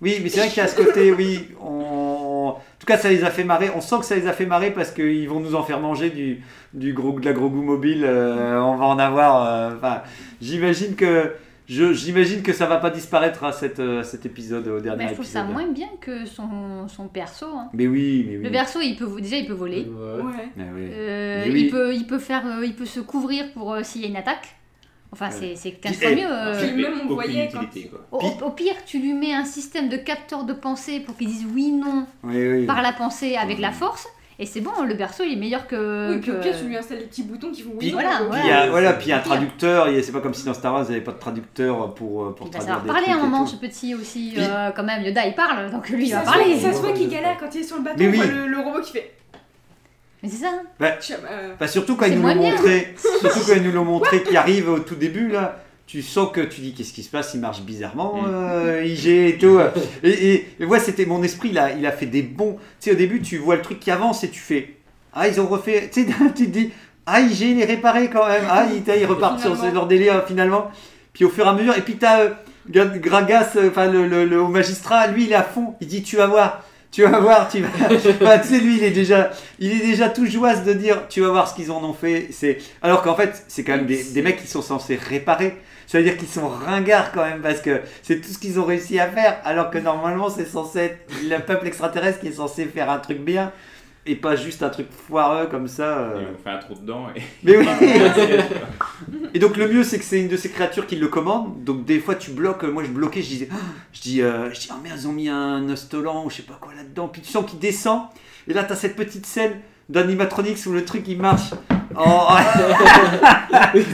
[0.00, 1.48] Oui, mais c'est vrai qu'il y a ce côté, oui.
[1.62, 2.54] On...
[2.56, 3.70] En tout cas, ça les a fait marrer.
[3.74, 6.10] On sent que ça les a fait marrer parce qu'ils vont nous en faire manger
[6.10, 6.42] du,
[6.74, 8.04] du gros, de la gros goût mobile.
[8.04, 9.46] euh, on va en avoir.
[9.46, 10.02] euh, Enfin,
[10.42, 11.32] j'imagine que.
[11.66, 15.08] Je, j'imagine que ça va pas disparaître à cet, euh, cet épisode, au dernier Mais
[15.08, 15.54] je trouve ça épisode.
[15.54, 17.46] moins bien que son, son perso.
[17.46, 17.70] hein.
[17.72, 18.44] Mais oui, mais oui.
[18.44, 19.86] Le perso, il peut, déjà, il peut voler.
[19.88, 20.22] Ouais.
[20.22, 20.32] Ouais.
[20.58, 20.88] Oui.
[20.92, 21.60] Euh, Mais oui.
[21.62, 24.08] il, peut, il, peut faire, euh, il peut se couvrir pour euh, s'il y a
[24.08, 24.56] une attaque.
[25.10, 26.28] Enfin, c'est c'est 15 Puis, fois eh, mieux.
[26.28, 26.60] euh.
[26.74, 27.90] Puis même, on voyait quand- utilité.
[28.10, 31.28] Au, au- au pire, tu lui mets un système de capteur de pensée pour qu'il
[31.28, 32.66] dise oui, non Oui, oui.
[32.66, 34.06] par la pensée avec la force.
[34.38, 36.14] Et c'est bon, le perso, il est meilleur que.
[36.14, 37.78] Oui, puis au que- pire, tu lui installes les petits boutons qui font oui.
[37.78, 38.42] Puis- voilà, Puis voilà.
[38.44, 40.20] il y a, voilà, puis il y a un traducteur, il y a- c'est pas
[40.20, 42.52] comme si dans Star Wars il n'y avait pas de traducteur pour, euh, pour Il
[42.52, 44.32] va traduire savoir des parler à un moment, ce petit aussi.
[44.34, 46.58] Puis- euh, quand même, Yoda, il parle, donc lui, il Ça va parler.
[46.58, 48.18] ça se voit qu'il galère quand il est sur le bateau, oui.
[48.18, 49.12] le, le robot qui fait.
[50.22, 50.52] Mais c'est ça.
[51.00, 54.22] Tiens, euh, Bah, surtout quand ils nous l'ont montré, surtout quand ils nous l'ont montré
[54.22, 57.32] qui arrive au tout début là, tu sens que tu dis qu'est-ce qui se passe,
[57.34, 58.26] il marche bizarrement, Mm.
[58.28, 59.58] euh, IG et tout.
[60.02, 62.54] Et, et, et ouais, c'était mon esprit là, il a fait des bons.
[62.80, 64.70] Tu sais, au début, tu vois le truc qui avance et tu fais
[65.16, 66.70] ah ils ont refait, tu sais, tu te dis
[67.06, 69.74] ah IG il est réparé quand même, ah ils, ils repartent sur Finalement.
[69.74, 70.70] leur délire finalement.
[71.12, 72.30] Puis au fur et à mesure, et puis t'as euh,
[72.68, 76.02] Gra- Gragas, euh, enfin le, le, le magistrat, lui il est à fond, il dit
[76.02, 76.64] tu vas voir.
[76.90, 77.68] Tu vas voir, tu vas.
[77.90, 81.22] Enfin, tu sais, lui, il est déjà, il est déjà tout joyeuse de dire, tu
[81.22, 82.28] vas voir ce qu'ils en ont fait.
[82.30, 85.56] C'est alors qu'en fait, c'est quand même des, des mecs qui sont censés réparer.
[85.86, 88.64] Ça veut dire qu'ils sont ringards quand même parce que c'est tout ce qu'ils ont
[88.64, 89.38] réussi à faire.
[89.44, 93.18] Alors que normalement, c'est censé être le peuple extraterrestre qui est censé faire un truc
[93.18, 93.52] bien
[94.06, 95.98] et pas juste un truc foireux comme ça.
[95.98, 96.20] euh.
[96.20, 97.22] Et on fait un trou dedans et.
[97.42, 97.66] Mais oui.
[99.34, 101.64] Et donc le mieux c'est que c'est une de ces créatures qui le commande.
[101.64, 102.62] Donc des fois tu bloques.
[102.64, 103.56] Moi je bloquais, je disais, Ah
[103.92, 106.42] je dis, euh, je dis oh merde ils ont mis un ostolan ou je sais
[106.42, 107.08] pas quoi là-dedans.
[107.08, 108.02] Puis tu sens qu'il descend.
[108.46, 109.52] Et là t'as cette petite scène
[109.88, 111.50] d'animatronics où le truc il marche.
[111.96, 112.28] Oh,
[113.74, 113.84] Oui,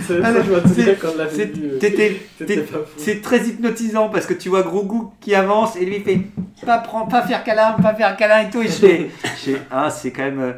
[2.96, 6.20] c'est euh, très hypnotisant parce que tu vois Grogu qui avance et lui fait
[6.64, 8.62] pas prendre, pas faire câlin, pas faire câlin et tout.
[8.62, 10.52] Et je fais, je fais, ah c'est quand même, euh,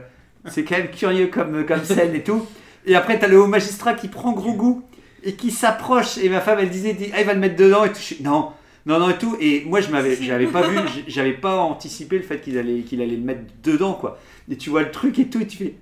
[0.47, 2.47] c'est quand même curieux comme comme scène et tout.
[2.87, 4.81] Et après t'as le haut magistrat qui prend Grogu
[5.25, 7.85] et qui s'approche et ma femme elle disait, dit, ah, il va le mettre dedans
[7.85, 8.01] et tout.
[8.01, 8.51] Je non.
[8.85, 9.37] Non, non, et tout.
[9.41, 10.77] Et moi, je m'avais, j'avais pas vu,
[11.07, 14.19] j'avais pas anticipé le fait qu'il allait, qu'il allait le mettre dedans, quoi.
[14.51, 15.75] Et tu vois le truc et tout, et tu fais,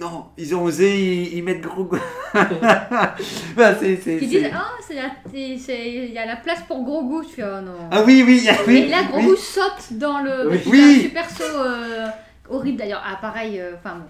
[0.00, 1.98] non, ils ont osé, ils, ils mettent Grogu.
[2.32, 6.36] Bah, c'est, c'est, Qui c'est- disent Ah, c'est la- c'est- c'est- il y a la
[6.36, 7.26] place pour Grogu.
[7.26, 7.88] Tu fais Oh non.
[7.90, 8.76] Ah oui, oui, oui.
[8.78, 9.36] Et là, Grogu oui.
[9.38, 10.48] saute dans le.
[10.66, 10.98] Oui.
[10.98, 12.06] un super saut euh,
[12.48, 13.02] horrible d'ailleurs.
[13.06, 14.04] Ah, pareil, euh, enfin bon.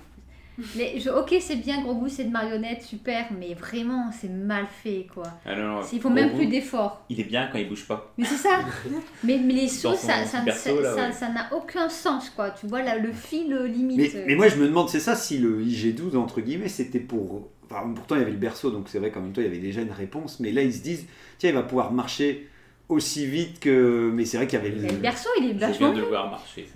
[0.77, 5.07] Les- je- ok, c'est bien, Grogu, c'est de marionnette, super, mais vraiment, c'est mal fait
[5.13, 5.25] quoi.
[5.47, 7.05] Ah non, non, Il faut même plus d'efforts.
[7.09, 8.13] Il est bien quand il bouge pas.
[8.19, 8.61] Mais c'est ça.
[9.25, 11.13] mais, mais les sauts, ça ça ça- saut, là, ça- ouais.
[11.13, 12.51] ça n'a aucun sens quoi.
[12.51, 13.99] Tu vois là, le fil euh, limite.
[13.99, 14.25] Mais, euh.
[14.27, 17.49] mais moi, je me demande, c'est ça, si le IG-12, entre guillemets, c'était pour.
[17.73, 19.51] Enfin, pourtant, il y avait le berceau, donc c'est vrai qu'en même temps, il y
[19.51, 20.41] avait déjà une réponse.
[20.41, 21.07] Mais là, ils se disent,
[21.39, 22.49] tiens, il va pouvoir marcher
[22.89, 24.11] aussi vite que.
[24.13, 26.01] Mais c'est vrai qu'il y avait Mais le berceau, il est Je vachement viens de
[26.03, 26.69] le voir marcher.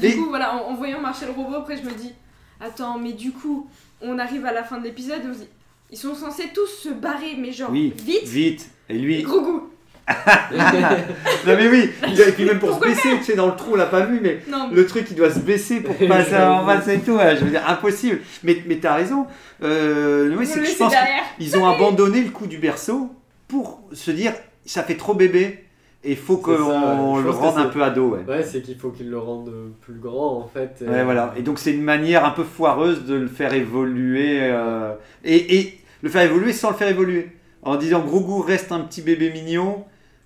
[0.00, 2.12] Du Et- coup, voilà, en, en voyant marcher le robot, après je me dis
[2.60, 3.68] attends, mais du coup,
[4.00, 5.48] on arrive à la fin de l'épisode, on se dit,
[5.90, 8.24] ils sont censés tous se barrer, mais genre Oui, vite.
[8.26, 8.70] vite.
[8.88, 9.22] Et lui.
[9.22, 9.70] Gros goût.
[10.52, 13.76] non mais oui, et puis même pour se baisser, tu sais, dans le trou, on
[13.76, 16.66] l'a pas vu, mais Non, mais- le truc il doit se baisser pour passer en
[16.66, 18.20] face et tout, ouais, je veux dire, impossible.
[18.42, 19.26] Mais, mais t'as raison,
[19.62, 20.92] euh, oui, c'est que je pense
[21.38, 23.10] qu'ils ont abandonné le coup du berceau
[23.48, 24.34] pour se dire,
[24.66, 25.63] ça fait trop bébé,
[26.04, 28.24] et il faut qu'on le rende un peu ado, ouais.
[28.28, 29.50] Ouais, c'est qu'il faut qu'il le rende
[29.80, 30.82] plus grand en fait.
[30.82, 31.32] et- Ouais, voilà.
[31.36, 34.92] Et donc c'est une manière un peu foireuse de le faire évoluer euh,
[35.24, 37.30] et, et le faire évoluer sans le faire évoluer.
[37.62, 39.84] En disant Grogu reste un petit bébé mignon,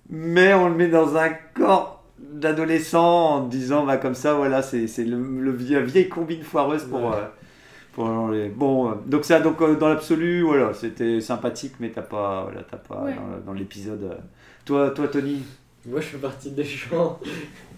[0.09, 3.03] mais on le met dans un corps d'adolescent
[3.35, 7.15] en disant bah comme ça voilà c'est c'est le, le vieille combine foireuse pour Ouais.
[7.15, 7.27] euh,
[7.93, 12.43] pour les bon euh, donc ça donc dans l'absolu voilà c'était sympathique mais t'as pas
[12.43, 13.13] voilà t'as pas Ouais.
[13.15, 14.17] dans, dans l'épisode
[14.65, 15.43] toi toi Tony?
[15.85, 17.19] Moi je fais partie des gens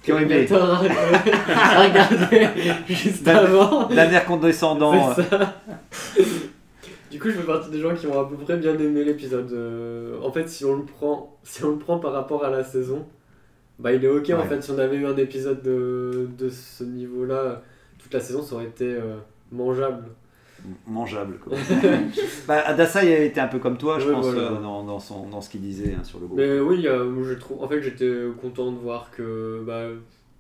[0.04, 2.48] qui ont aimé regarder
[2.94, 3.88] juste avant.
[3.88, 5.56] d'un air condescendant C'est ça.
[7.12, 9.52] Du coup, je fais partie des gens qui ont à peu près bien aimé l'épisode.
[9.52, 12.64] Euh, En fait, si on le prend, si on le prend par rapport à la
[12.64, 13.06] saison,
[13.80, 14.30] bah il est ok.
[14.32, 17.62] En fait, si on avait eu un épisode de, de ce niveau-là,
[18.00, 19.18] toute la saison, ça aurait été euh,
[19.52, 20.06] mangeable.
[20.88, 21.38] Mangeable.
[21.40, 21.58] Quoi.
[22.48, 24.52] bah, Adassa il a été un peu comme toi, je Ouais, pense, voilà.
[24.52, 26.38] euh, dans, dans, son, dans ce qu'il disait hein, sur le groupe.
[26.40, 27.64] Mais oui, je trouve.
[27.64, 29.88] En fait, j'étais content de voir que bah,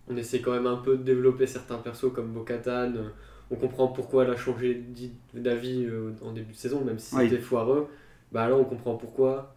[0.09, 2.91] on essaie quand même un peu de développer certains persos comme Bo-Katan.
[3.49, 4.81] On comprend pourquoi elle a changé
[5.33, 7.29] d'avis euh, en début de saison, même si Oui.
[7.29, 7.87] c'était foireux.
[8.31, 9.53] Bah là, on comprend pourquoi.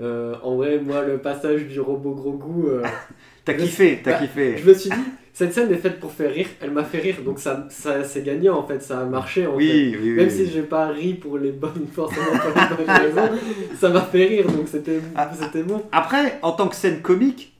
[0.00, 2.82] Euh, en vrai, moi, le passage du robot gros goût, euh,
[3.44, 4.56] T'as kiffé, t'as bah, kiffé.
[4.56, 4.96] je me suis dit,
[5.36, 8.22] cette scène est faite pour faire rire, elle m'a fait rire, donc ça, ça c'est
[8.22, 9.56] gagnant en fait, ça a marché en fait.
[9.56, 10.10] Oui, oui, oui.
[10.12, 10.34] Même oui.
[10.34, 13.30] si j'ai pas ri pour les bonnes, forcément pour les bonnes raisons,
[13.80, 15.30] ça m'a fait rire, donc c'était Ah.
[15.38, 15.82] c'était bon.
[15.92, 17.50] Après, en tant que scène comique,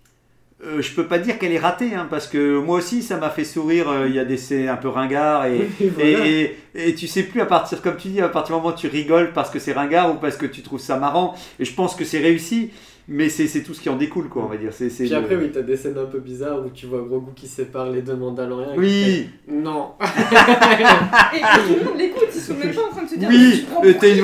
[0.64, 3.28] euh, je peux pas dire qu'elle est ratée, hein, parce que moi aussi, ça m'a
[3.28, 3.90] fait sourire.
[3.90, 6.26] euh, Il y a des scènes un peu ringards et, Et voilà.
[6.26, 8.74] et, et, et tu sais plus à partir, comme tu dis, à partir du moment
[8.74, 11.34] où tu rigoles parce que c'est ringard ou parce que tu trouves ça marrant.
[11.58, 12.70] Et je pense que c'est réussi,
[13.06, 14.72] mais c'est c'est tout ce qui en découle, quoi, on va dire.
[14.72, 17.02] C'est c'est Puis le- après, oui, t'as des scènes un peu bizarres où tu vois
[17.02, 18.74] Grogu qui sépare les deux Mandaloriens.
[18.76, 19.92] Oui, fait, Non.
[20.00, 23.28] Et tout le monde l'écoute, ils sont même pas en train de se dire.
[23.28, 24.22] oui, euh, t'es qui,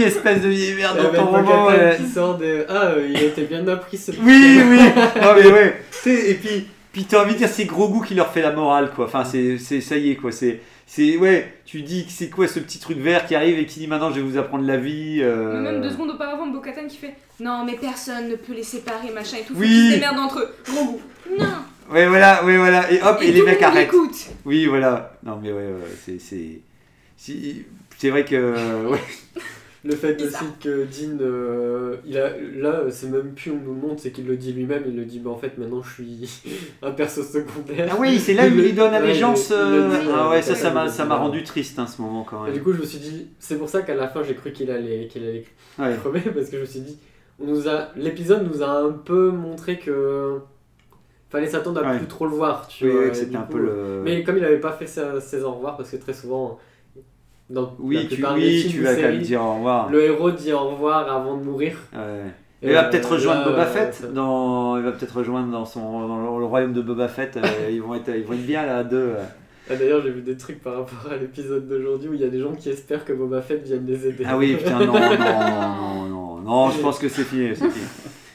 [0.00, 1.96] ouais, espèce de vieille merde dans ton roman ouais.
[1.96, 2.64] qui sort de.
[2.68, 4.78] Ah, euh, il été bien appris ce Oui, oui.
[5.20, 5.74] Non mais ouais.
[6.06, 8.90] Et puis, puis t'as envie de dire c'est gros goût qui leur fait la morale
[8.94, 9.04] quoi.
[9.04, 10.32] Enfin c'est, c'est ça y est quoi.
[10.32, 10.60] C'est,
[10.92, 11.54] c'est ouais.
[11.64, 14.10] Tu dis que c'est quoi ce petit truc vert qui arrive et qui dit maintenant
[14.10, 15.20] je vais vous apprendre la vie.
[15.22, 18.64] euh, Mais Même deux secondes auparavant, Bo-Katan qui fait Non, mais personne ne peut les
[18.64, 19.54] séparer, machin et tout.
[19.54, 19.68] Oui.
[19.68, 20.54] qu'ils se démerdent entre eux.
[20.68, 21.00] Gros goût.
[21.38, 21.46] Non.
[21.92, 22.90] Ouais voilà, ouais voilà.
[22.90, 23.92] Et hop et, Et, les mecs arrêtent.
[24.44, 25.12] Oui voilà.
[25.22, 26.60] Non mais ouais, ouais c'est, c'est,
[27.96, 28.98] c'est vrai que ouais.
[29.82, 30.42] Le fait Bizarre.
[30.42, 34.10] aussi que Dean, euh, il a, là, c'est même plus on nous le montre, c'est
[34.10, 34.82] qu'il le dit lui-même.
[34.86, 36.42] Il le dit, bah en fait, maintenant je suis
[36.82, 37.88] un perso secondaire.
[37.90, 39.50] Ah oui c'est là où il lui donne Ouais, allégeance.
[39.50, 42.48] le euh, Ah ouais ça ça m'a ça rendu triste hein, ce moment quand Et
[42.48, 42.58] même.
[42.58, 44.70] du coup, je me suis dit, c'est pour ça qu'à la fin, j'ai cru qu'il
[44.70, 45.44] allait, qu'il allait
[45.78, 45.96] Ouais.
[45.98, 46.98] crever, parce que je me suis dit,
[47.42, 50.40] on nous a, l'épisode nous a un peu montré que
[51.30, 51.96] fallait s'attendre à Ouais.
[51.98, 52.66] plus trop le voir.
[52.68, 54.00] Tu Oui, vois, ouais, et c'était un coup, peu le.
[54.04, 56.58] Mais comme il n'avait pas fait ses, ses au revoir, parce que très souvent,
[57.50, 59.90] la Oui tu oui tu vas quand même dire au revoir.
[59.90, 61.76] le héros dit au revoir avant de mourir.
[61.92, 62.30] Ouais.
[62.62, 65.50] Et Il va euh, peut-être rejoindre là, Boba euh, Fett dans il va peut-être rejoindre
[65.50, 67.40] dans son dans le royaume de Boba Fett euh,
[67.70, 69.24] ils vont être ils vont être bien là à deux euh.
[69.72, 72.28] Ah, D'ailleurs, j'ai vu des trucs par rapport à l'épisode d'aujourd'hui où il y a
[72.28, 74.24] des gens qui espèrent que Boba Fett vienne les aider.
[74.26, 77.86] ah oui putain non non non non non je pense que c'est fini c'est fini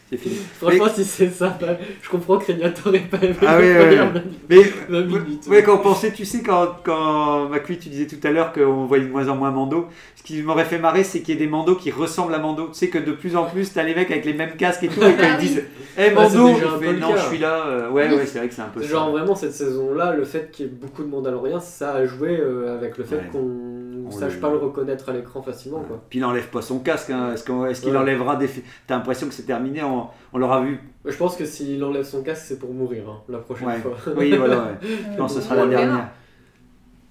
[0.09, 3.57] c'est fini Franchement, si c'est ça, bah, je comprends que Régnator ait pas aimé Ah
[3.59, 3.95] oui, ouais, ouais.
[3.95, 4.13] 20
[4.49, 5.47] mais 20 minutes.
[5.47, 8.85] ouais quand on pensait tu sais quand quand Macui tu disais tout à l'heure qu'on
[8.85, 11.45] voyait de moins en moins Mando ce qui m'aurait fait marrer c'est qu'il y ait
[11.45, 13.95] des Mando qui ressemblent à Mando tu sais que de plus en plus t'as les
[13.95, 15.47] mecs avec les mêmes casques et tout et quand Ah ils oui.
[15.47, 15.63] disent
[15.97, 18.53] eh Bah, c'est Mando le non je suis là euh, ouais ouais c'est vrai que
[18.53, 21.07] c'est un peu ça Genre vraiment cette saison-là, le fait qu'il y ait beaucoup de
[21.09, 23.74] Mandaloriens, ça a joué euh, avec le fait qu'on
[24.07, 25.79] On sache pas le reconnaître à l'écran facilement.
[25.81, 26.01] Quoi.
[26.09, 27.09] Puis il enlève pas son casque.
[27.09, 27.33] Hein.
[27.33, 27.43] Est-ce
[27.81, 27.97] qu'il Ouais.
[27.97, 28.49] enlèvera des.
[28.87, 30.79] T'as l'impression que c'est terminé On, on l'aura vu.
[31.05, 33.77] Je pense que s'il enlève son casque, c'est pour mourir hein, la prochaine Ouais.
[33.79, 33.95] fois.
[34.17, 34.57] Oui, voilà.
[34.57, 34.77] Ouais.
[35.11, 36.09] Je pense que ce sera la dernière.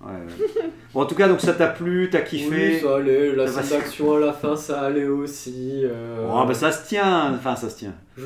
[0.01, 0.62] Ouais, ouais.
[0.92, 2.80] Bon, en tout cas, donc ça t'a plu, t'as Oui, kiffé.
[2.80, 5.80] ça allait, la scène d'action à la fin, ça allait aussi.
[5.84, 7.32] euh, Oh, bah ça se tient.
[7.34, 7.95] Enfin, ça se tient.
[8.18, 8.24] je-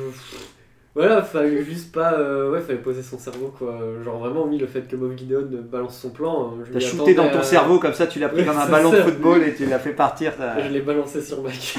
[0.99, 2.13] Voilà, fallait juste pas.
[2.13, 3.73] euh, ouais, fallait poser son cerveau quoi.
[4.03, 6.53] Genre vraiment, oui, le fait que Moff Gideon balance son plan.
[6.59, 8.67] euh, T'as shooté dans ton à- cerveau comme ça, tu l'as pris Ouais, comme un
[8.67, 10.33] ballon de football et tu l'as fait partir.
[10.63, 11.53] Je l'ai balancé sur Mac.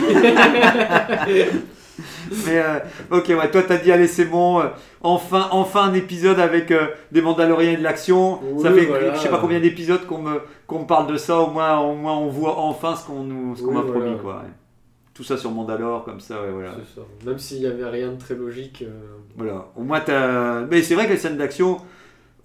[2.46, 2.78] Mais euh,
[3.10, 4.68] ok, ouais, toi t'as dit allez c'est bon, euh,
[5.02, 8.40] enfin, enfin un épisode avec euh, des Mandaloriens et de l'action.
[8.62, 9.12] ça fait voilà.
[9.14, 11.94] je sais pas combien d'épisodes qu'on me, qu'on me parle de ça, au moins, au
[11.94, 14.00] moins on voit enfin ce qu'on nous, ce qu'on Oui, m'a voilà.
[14.00, 14.32] promis quoi.
[14.36, 14.48] ouais.
[15.20, 16.70] Tout ça sur Mandalore comme ça, ouais, voilà.
[16.94, 17.02] Ça.
[17.26, 18.80] Même s'il y avait rien de très logique.
[18.80, 18.88] euh,
[19.36, 20.62] Voilà, au moins t'as.
[20.62, 21.76] Mais c'est vrai que les scènes d'action,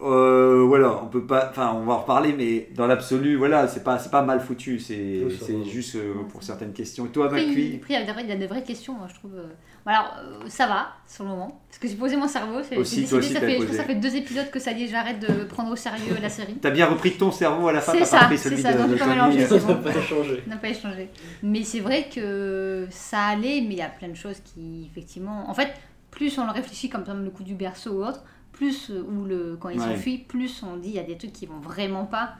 [0.01, 3.83] Euh, voilà, on peut pas, enfin, on va en reparler, mais dans l'absolu, voilà, c'est
[3.83, 7.05] pas, c'est pas mal foutu, c'est, Oui, c'est juste euh, pour certaines questions.
[7.05, 8.47] Et toi, Après, il, McQueen après, il y a des vraies- il y a des
[8.47, 9.35] vraies questions, moi, je trouve.
[9.35, 9.45] euh.
[9.85, 11.61] Alors, euh, ça va, sur le moment.
[11.69, 12.61] Parce que j'ai posé mon cerveau.
[12.63, 13.77] c'est- Aussi, j'ai toi décidé, aussi, ça fait, je crois posé.
[13.77, 16.29] que ça fait deux épisodes que ça y est, j'arrête de prendre au sérieux la
[16.29, 16.55] série.
[16.55, 18.61] T'as bien repris ton cerveau à la fin, C'est t'as ça, pas repris c'est celui
[18.63, 19.09] ça, de, donc de Tony.
[19.11, 19.45] mélangé.
[19.45, 19.81] C'est n'a bon.
[19.81, 20.43] pas changé.
[20.47, 21.09] n'a pas échangé.
[21.43, 25.49] Mais c'est vrai que ça allait, mais il y a plein de choses qui, effectivement.
[25.49, 25.69] En fait,
[26.11, 28.23] plus on le réfléchit, comme par exemple le coup du berceau ou autre,
[28.55, 30.17] plus, euh, ou le, quand il Ouais.
[30.27, 32.35] plus on dit il y a des trucs qui vont vraiment pas.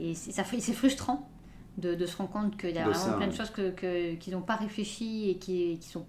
[0.00, 1.28] Et c'est ça fait- c'est frustrant
[1.76, 4.14] de, de se rendre compte qu'il y a De vraiment ça, plein de choses que-
[4.16, 6.06] qu'ils n'ont pas réfléchi et qui, qui sont.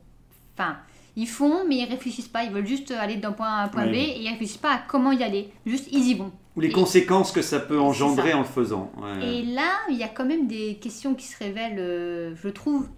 [0.57, 0.78] Enfin,
[1.16, 2.43] ils font, mais ils réfléchissent pas.
[2.43, 3.91] Ils veulent juste aller d'un point A à un point Ouais.
[3.91, 5.51] B et ils réfléchissent pas à comment y aller.
[5.66, 6.32] Juste, ils y vont.
[6.55, 8.38] Ou les Et- conséquences que ça peut engendrer ça.
[8.38, 8.91] en le faisant.
[8.97, 9.28] ouais.
[9.39, 12.89] Et là, il y a quand même des questions qui se révèlent, euh, je trouve,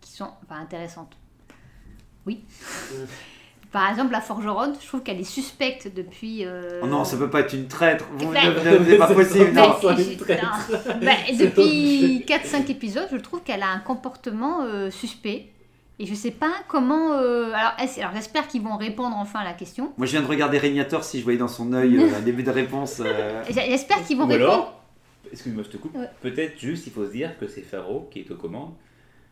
[0.00, 1.16] qui sont enfin, intéressantes.
[2.26, 2.44] Oui.
[3.70, 6.44] Par exemple, la forgeronne, je trouve qu'elle est suspecte depuis.
[6.46, 8.06] euh, Oh non, ça peut pas être une traître.
[8.16, 9.50] Vous, Ben- ne- ne- c'est pas possible.
[9.54, 9.74] Non.
[9.82, 11.38] une non.
[11.38, 15.48] Depuis 4-5 épisodes, je trouve qu'elle a un comportement euh, suspect.
[16.00, 17.14] Et je sais pas comment.
[17.18, 19.92] euh, Alors, est-ce- alors j'espère qu'ils vont répondre enfin à la question.
[19.98, 22.44] Moi, je viens de regarder Régnator si je voyais dans son œil euh, un début
[22.44, 23.02] de réponse.
[23.04, 24.50] euh, J'espère qu'ils vont Ou répondre.
[24.52, 24.80] alors,
[25.32, 26.08] excuse-moi, je te coupe, Ouais.
[26.22, 28.72] peut-être juste il faut se dire que c'est Pharaoh qui est aux commandes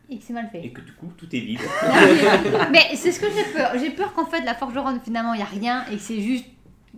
[0.09, 0.61] Et que c'est mal fait.
[0.63, 1.59] et que du coup tout est vide.
[2.71, 3.71] Mais c'est ce que j'ai peur.
[3.79, 6.45] J'ai peur qu'en fait la forgeronne finalement il y a rien et que c'est juste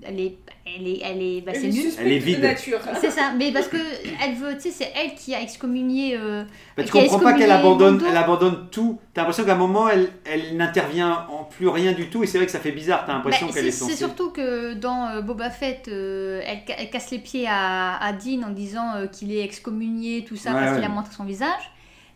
[0.04, 0.38] elle est
[0.78, 1.92] elle est elle est bah, Elle c'est est nul.
[2.00, 2.42] Elle est de vide.
[2.42, 2.80] nature.
[3.02, 3.78] C'est ça, mais parce que
[4.24, 6.16] elle veut, tu sais, c'est elle qui a excommunié.
[6.16, 6.44] euh,
[6.78, 9.00] bah, tu comprends pas qu'elle abandonne, elle abandonne tout.
[9.14, 12.24] T'as l'impression qu'à un moment, elle, elle n'intervient en plus rien du tout.
[12.24, 13.04] Et c'est vrai que ça fait bizarre.
[13.08, 16.60] T'as l'impression bah, qu'elle c'est est c'est surtout que dans euh, Boba Fett, euh, elle,
[16.78, 20.52] elle casse les pieds à, à Dean en disant euh, qu'il est excommunié, tout ça,
[20.52, 20.86] Ouais, parce qu'il ouais.
[20.86, 21.72] a montré son visage.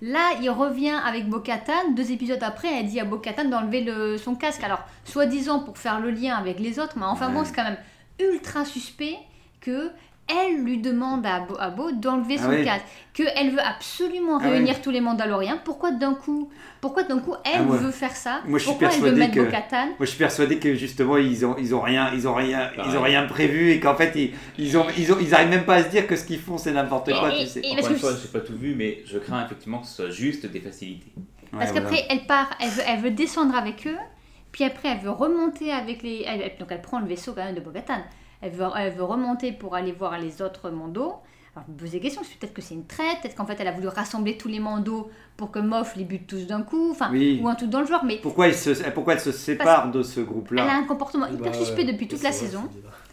[0.05, 1.91] Là, il revient avec Bo-Katan.
[1.95, 4.61] Deux épisodes après, elle dit à Bo-Katan d'enlever le- son casque.
[4.61, 7.77] Alors, soi-disant pour faire le lien avec les autres, mais enfin bon, c'est quand même
[8.19, 9.17] ultra suspect
[9.61, 9.91] que
[10.27, 12.63] elle lui demande à Bo, à Bo d'enlever Ah son ouais.
[12.63, 15.59] casque, qu'elle veut absolument Ah réunir tous les Mandaloriens.
[15.63, 16.49] Pourquoi d'un coup,
[16.81, 17.77] pourquoi d'un coup elle Ah ouais.
[17.77, 18.41] veut faire ça?
[18.45, 19.85] Moi, je suis Pourquoi elle veut persuadé mettre que- Bo-Katan?
[19.87, 22.79] Moi, je suis persuadé que justement, ils ont, ils ont rien, ils ont rien, ils
[22.81, 23.15] ont Pareil.
[23.17, 25.83] rien prévu et qu'en fait, ils, ils ont, ils ont, ils arrivent même pas à
[25.83, 27.59] se dire que ce qu'ils font, c'est n'importe quoi, et- tu sais.
[27.61, 29.79] et- Encore parce une que fois, je- j'ai pas tout vu, mais je crains effectivement
[29.79, 31.11] que ce soit juste des facilités.
[31.17, 31.81] Ouais, Parce voilà.
[31.89, 33.97] qu'après, elle part, elle veut, elle veut descendre avec eux,
[34.51, 36.23] puis après, elle veut remonter avec les.
[36.25, 38.01] elle- elle- donc, elle prend le vaisseau quand même de Bogatan.
[38.43, 41.13] Elle veut, elle veut remonter pour aller voir les autres mandos.
[41.55, 43.55] Alors, je me pose des questions, c'est peut-être que c'est une traite, peut-être qu'en fait,
[43.59, 46.89] elle a voulu rassembler tous les mandos pour que Moff les bute tous d'un coup,
[46.91, 47.39] enfin, Oui.
[47.41, 50.01] ou un truc dans le genre, mais Pourquoi, elle se, pourquoi elle se sépare de
[50.03, 52.63] ce elle a groupe-là un comportement hyper Bah, suspect depuis toute la vrai, saison.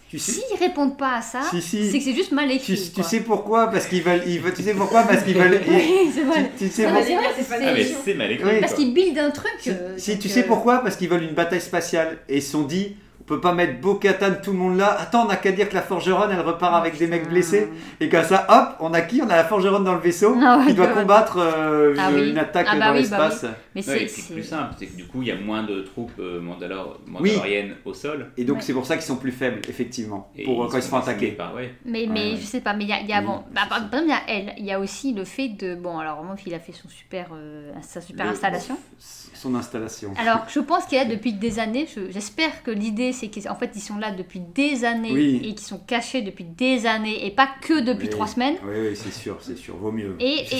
[0.08, 1.88] Tu sais, S'ils répondent pas à ça, Si, si.
[1.88, 2.90] c'est que c'est juste mal écrit.
[2.92, 3.68] tu sais pourquoi?
[3.68, 5.02] Parce qu'ils veulent, ils veulent, tu sais pourquoi?
[5.04, 5.60] Parce qu'ils veulent.
[5.68, 6.50] Oui, c'est vrai.
[6.58, 7.74] tu, tu sais Non, pour- mais c'est vrai, C'est c'est- pas Ah
[8.04, 8.60] c'est mal écrit.
[8.60, 9.52] Parce qu'ils buildent un truc.
[9.60, 10.78] Si, euh, si, tu sais euh, pourquoi?
[10.78, 12.96] Parce qu'ils veulent une bataille spatiale et ils se sont dit
[13.30, 14.96] peut pas mettre Bo-Katan tout le monde là.
[15.00, 17.68] Attends, on a qu'à dire que la forgeronne elle repart avec des mecs blessés
[18.00, 19.22] et comme ça, hop, on a qui?
[19.22, 22.16] On a la forgeronne dans le vaisseau Ah ouais, qui doit combattre euh, Ah une,
[22.16, 22.30] oui.
[22.30, 23.46] une attaque Ah bah dans oui, bah l'espace.
[23.74, 24.34] Mais Ouais, c'est.
[24.34, 27.30] plus simple, c'est que du coup il y a moins de troupes euh, mandalor- Oui.
[27.30, 28.30] mandaloriennes au sol.
[28.36, 28.62] Et donc Ouais.
[28.62, 31.36] c'est pour ça qu'ils sont plus faibles, effectivement, Et pour, quand ils se font attaquer.
[31.84, 32.36] Mais, mais ouais.
[32.36, 34.08] je sais pas, mais il y a, y a Oui, bon, bah, par exemple, il
[34.08, 36.58] y a elle, il y a aussi le fait de, bon, alors moi, il a
[36.58, 38.76] fait son super, euh, sa super Le- installation.
[38.98, 40.12] Son installation.
[40.20, 43.54] Alors, je pense qu'il y a depuis des années, je- j'espère que l'idée, c'est qu'en
[43.54, 45.36] fait, ils sont là depuis des années Oui.
[45.44, 48.10] et qu'ils sont cachés depuis des années et pas que depuis Oui.
[48.10, 48.56] trois semaines.
[48.64, 50.16] Oui, oui, c'est sûr, c'est sûr, vaut mieux.
[50.20, 50.44] Et,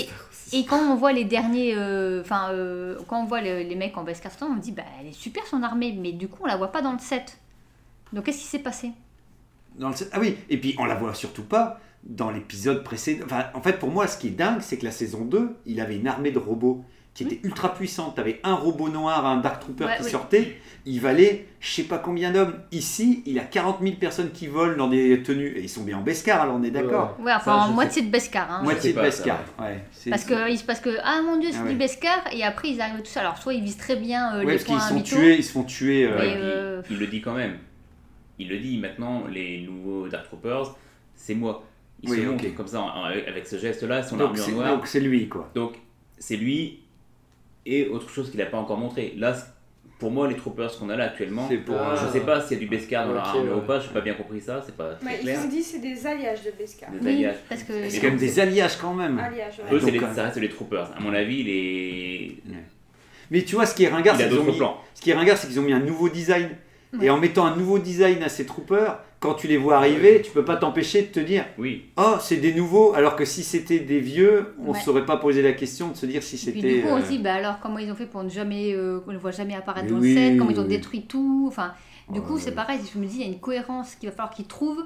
[0.53, 3.75] et, et quand on voit les derniers, euh, enfin, euh, quand on voit le- les
[3.75, 6.47] mecs en Beskar on dit, bah, elle est super son armée, mais du coup, on
[6.47, 7.37] la voit pas dans le set.
[8.13, 8.91] Donc, qu'est-ce qui s'est passé?
[9.77, 13.25] Dans le- Ah oui, et puis on la voit surtout pas dans l'épisode précédent.
[13.25, 15.79] Enfin, en fait, pour moi, ce qui est dingue, c'est que la saison 2, il
[15.79, 16.83] avait une armée de robots
[17.13, 18.15] qui était ultra puissante.
[18.15, 20.09] T'avais un robot noir, un Dark Trooper Ouais, qui oui.
[20.11, 20.55] sortait,
[20.85, 22.55] il valait je sais pas combien d'hommes.
[22.71, 25.97] Ici, il a 40 000 personnes qui volent dans des tenues, et ils sont bien
[25.97, 27.17] en Beskar, alors on est d'accord.
[27.19, 28.51] Ouais, enfin, Ça, en moitié de Beskar.
[28.51, 28.63] Hein.
[28.63, 29.83] Moitié de Beskar, ça, ouais.
[29.91, 31.75] c'est- Parce que, il se passe que, ah mon dieu, c'est Ah du ouais.
[31.75, 33.17] Beskar, et après ils arrivent tous.
[33.17, 35.15] Alors, soit ils visent très bien euh, Ouais, les parce qu'ils points se font mythos.
[35.17, 36.05] tuer, ils se font tuer.
[36.05, 37.57] euh, euh, Il le dit quand même.
[38.39, 40.75] Il le dit maintenant, les nouveaux Dark Troopers,
[41.13, 41.63] c'est moi.
[42.01, 42.81] Il Oui, se comme ça,
[43.27, 44.75] avec ce geste-là, son donc armure c'est- noire.
[44.75, 45.51] donc c'est lui, quoi.
[45.53, 45.73] Donc,
[46.17, 46.79] c'est lui
[47.65, 49.13] et autre chose qu'il n'a pas encore montré.
[49.17, 49.35] Là,
[49.99, 52.63] pour moi, les troopers qu'on a là actuellement, je euh, sais pas s'il y a
[52.63, 53.61] du Beskar dans leur ok, armure ouais.
[53.61, 55.61] ou pas, je n'ai pas bien compris ça, c'est pas très Ouais, ils ont dit
[55.61, 56.89] c'est des alliages de Beskar.
[56.91, 57.35] Des Oui, alliages.
[57.47, 57.87] parce que.
[57.87, 59.19] C'est quand même des alliages quand même.
[59.19, 59.75] Alliages, ouais.
[59.75, 60.91] Eux, Donc, les- euh, ça reste les troopers.
[60.97, 62.37] À mon avis, les...
[63.29, 64.59] Mais tu vois, ce qui est ringard, c'est qu'ils ont mis-.
[64.95, 66.49] Ce qui est ringard, c'est qu'ils ont mis un nouveau design.
[66.93, 67.05] Ouais.
[67.05, 70.31] Et en mettant un nouveau design à ces troopers, quand tu les vois arriver, tu
[70.31, 72.93] peux pas t'empêcher de te dire Oui, Oh, c'est des nouveaux.
[72.95, 74.79] Alors que si c'était des vieux, on ne Ouais.
[74.81, 76.59] saurait pas poser la question de se dire si c'était.
[76.59, 78.73] du coup, on euh, se dit, bah alors comment ils ont fait pour ne jamais,
[78.73, 80.69] euh, qu'on ne voit jamais apparaître Mais dans oui, le set, comment ils ont oui.
[80.69, 81.45] détruit tout.
[81.47, 81.73] Enfin,
[82.09, 82.79] du Ouais, coup, c'est pareil.
[82.93, 84.85] Je me dis, il y a une cohérence qu'il va falloir qu'ils trouvent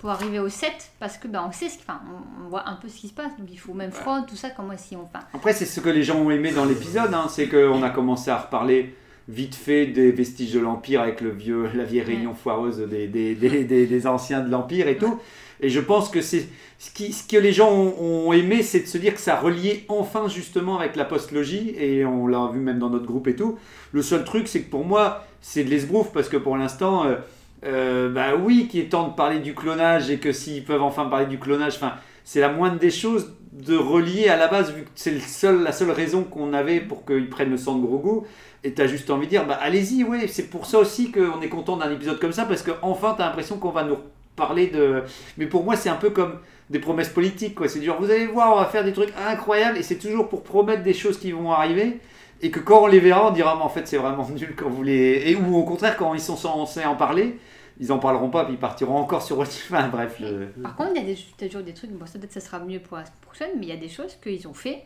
[0.00, 2.74] pour arriver au 7 parce que ben, on sait ce enfin, on, on voit un
[2.74, 5.02] peu ce qui se passe donc il faut même Froid tout ça comment si on
[5.04, 7.88] enfin Après, c'est ce que les gens ont aimé dans l'épisode, hein, c'est qu'on a
[7.88, 8.94] commencé à reparler
[9.28, 13.34] vite fait des vestiges de l'Empire avec le vieux, la vieille réunion foireuse des, des,
[13.34, 15.18] des, des- anciens de l'Empire et tout.
[15.60, 16.46] Et je pense que c'est
[16.78, 19.36] ce, qui, ce que les gens ont, ont aimé, c'est de se dire que ça
[19.36, 23.34] reliait enfin justement avec la postlogie, et on l'a vu même dans notre groupe et
[23.34, 23.58] tout.
[23.92, 27.16] Le seul truc, c'est que pour moi, c'est de l'esbrouf, parce que pour l'instant, euh,
[27.64, 31.06] euh, bah oui, qu'il est temps de parler du clonage, et que s'ils peuvent enfin
[31.06, 34.82] parler du clonage, enfin, c'est la moindre des choses de relier à la base, vu
[34.82, 37.86] que c'est le seul, la seule raison qu'on avait pour qu'ils prennent le sang de
[37.86, 38.26] Grogu.
[38.66, 41.48] Et t'as juste envie de dire, bah allez-y, ouais, c'est pour ça aussi qu'on est
[41.48, 43.98] content d'un épisode comme ça, parce que enfin t'as l'impression qu'on va nous
[44.34, 45.04] parler de.
[45.38, 47.68] Mais pour moi, c'est un peu comme des promesses politiques, quoi.
[47.68, 50.42] C'est genre, vous allez voir, on va faire des trucs incroyables, et c'est toujours pour
[50.42, 52.00] promettre des choses qui vont arriver,
[52.42, 54.68] et que quand on les verra, on dira, mais en fait, c'est vraiment nul quand
[54.68, 55.22] vous les.
[55.30, 57.38] Et ou au contraire, quand ils sont censés en parler,
[57.78, 59.52] ils en parleront pas, puis ils partiront encore sur autre.
[59.70, 60.20] Enfin, bref.
[60.60, 62.80] par contre il y a des, toujours des trucs bon ça peut-être ça sera mieux
[62.80, 64.84] pour la prochaine mais il y a des choses qu'ils ont fait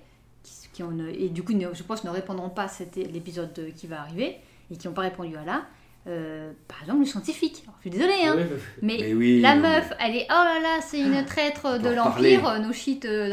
[0.81, 4.01] qui, ont et du coup je pense ne répondront pas à cet- l'épisode qui va
[4.01, 4.37] arriver
[4.71, 5.63] et qui n'ont pas répondu à là.
[6.07, 7.63] Euh, par exemple le scientifique.
[7.65, 8.49] Alors, je suis désolée hein Ouais.
[8.81, 11.91] mais, Mais oui, la non, meuf elle est oh là là c'est une traître de
[11.91, 13.29] l'empire euh, nos shit euh,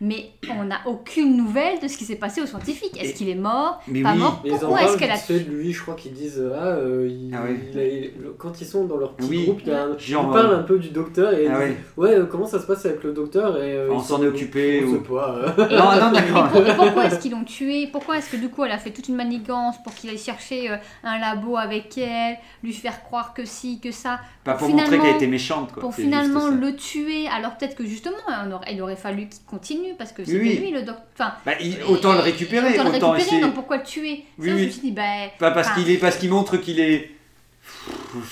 [0.00, 3.34] mais on n'a aucune nouvelle de ce qui s'est passé au scientifique est-ce qu'il est
[3.34, 4.18] mort Mais pas oui.
[4.18, 7.34] mort Mais pourquoi est-ce qu'elle a de lui, je crois qu'ils disent ah, euh, il-
[7.34, 7.60] Ah ouais.
[7.72, 9.44] il a- il- quand ils sont dans leur petit Oui.
[9.44, 11.76] groupe, il y a un- Genre, ils parlent un peu du docteur et Ah disent,
[11.98, 12.14] ouais.
[12.14, 14.88] euh, comment ça se passe avec le docteur et euh, On s'en est occupé, on
[14.88, 15.68] ou- sait pas, euh.
[15.68, 16.46] Non, non, d'accord.
[16.46, 17.88] Et pour- et pourquoi est-ce qu'ils l'ont tué?
[17.92, 20.70] Pourquoi est-ce que du coup elle a fait toute une manigance pour qu'il aille chercher
[20.70, 24.90] euh, un labo avec elle, lui faire croire que si, que ça, Pas pour finalement-
[24.92, 25.80] montrer qu'elle était méchante, quoi.
[25.82, 28.16] pour finalement le tuer Alors peut-être que justement
[28.54, 30.58] aurait- il aurait fallu qu'il continue parce que c'était oui.
[30.58, 31.02] lui le docteur.
[31.14, 33.40] Enfin, Bah, il- autant le récupérer, autant le autant récupérer, essayer.
[33.42, 34.24] donc pourquoi le tuer?
[34.38, 34.60] Oui, Ça, oui.
[34.60, 35.02] Je me suis dit, bah.
[35.38, 37.10] Pas parce qu'il est, parce qu'il montre qu'il est.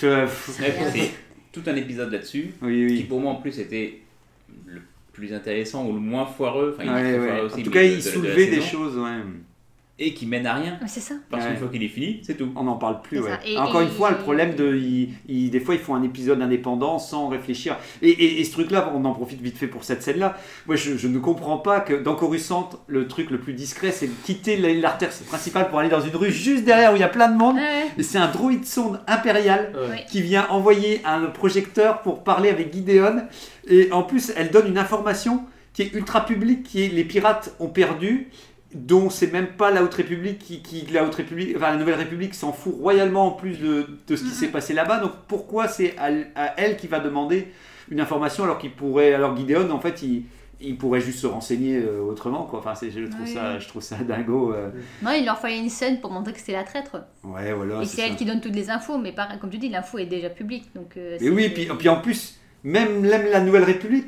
[0.01, 1.11] Je- c'est
[1.53, 4.01] tout un épisode là-dessus, Oui, qui pour moi en plus était
[4.67, 4.83] le
[5.13, 6.75] plus intéressant ou le moins foireux.
[6.79, 7.29] Enfin, il est Ouais, très ouais.
[7.41, 9.11] foireux En tout cas, il de- de la soulevait des saison, choses, ouais.
[10.01, 10.79] Et qui mène à rien.
[10.87, 11.15] C'est ça.
[11.29, 11.51] Parce Ouais.
[11.51, 12.53] qu'une fois qu'il est fini, c'est tout.
[12.55, 13.33] On n'en parle plus, ouais.
[13.45, 14.73] Et- Encore et- une fois, le problème de.
[15.29, 17.77] des fois, ils font un épisode indépendant sans réfléchir.
[18.01, 20.37] Et, et- et ce truc-là, on en profite vite fait pour cette scène-là.
[20.69, 24.07] Moi, je, je ne comprends pas que dans Coruscant, le truc le plus discret, c'est
[24.07, 27.03] de quitter la- l'artère principale pour aller dans une rue juste derrière où il y
[27.05, 27.57] a plein de monde.
[27.57, 27.87] Ouais, ouais.
[27.99, 29.73] Et c'est un droïde sonde impérial
[30.09, 33.23] qui vient envoyer un projecteur pour parler avec Gideon.
[33.69, 35.43] Et en plus, elle donne une information
[35.73, 38.29] qui est ultra publique, qui est les pirates ont perdu,
[38.75, 41.95] dont c'est même pas la Haute République qui, qui- la Haute République, enfin la Nouvelle
[41.95, 45.01] République s'en fout royalement en plus de, de ce qui s'est passé là-bas.
[45.01, 47.49] Donc pourquoi c'est à, à elle qui va demander
[47.91, 50.25] une information alors qu'il pourrait, alors Gideon en fait il
[50.61, 52.59] il pourrait juste se renseigner euh, autrement quoi.
[52.59, 53.33] Enfin, c'est- je trouve Oui.
[53.33, 54.53] ça, je trouve ça dingo.
[54.53, 54.71] euh.
[55.03, 56.97] Non, il leur fallait une scène pour montrer que c'est la traître.
[57.23, 57.81] Ouais, voilà.
[57.81, 58.17] et c'est elle ça.
[58.17, 60.65] qui donne toutes les infos, mais par- comme tu dis, l'info est déjà publique.
[60.75, 64.07] Donc, euh, Mais oui, puis, puis en plus, même, même la Nouvelle République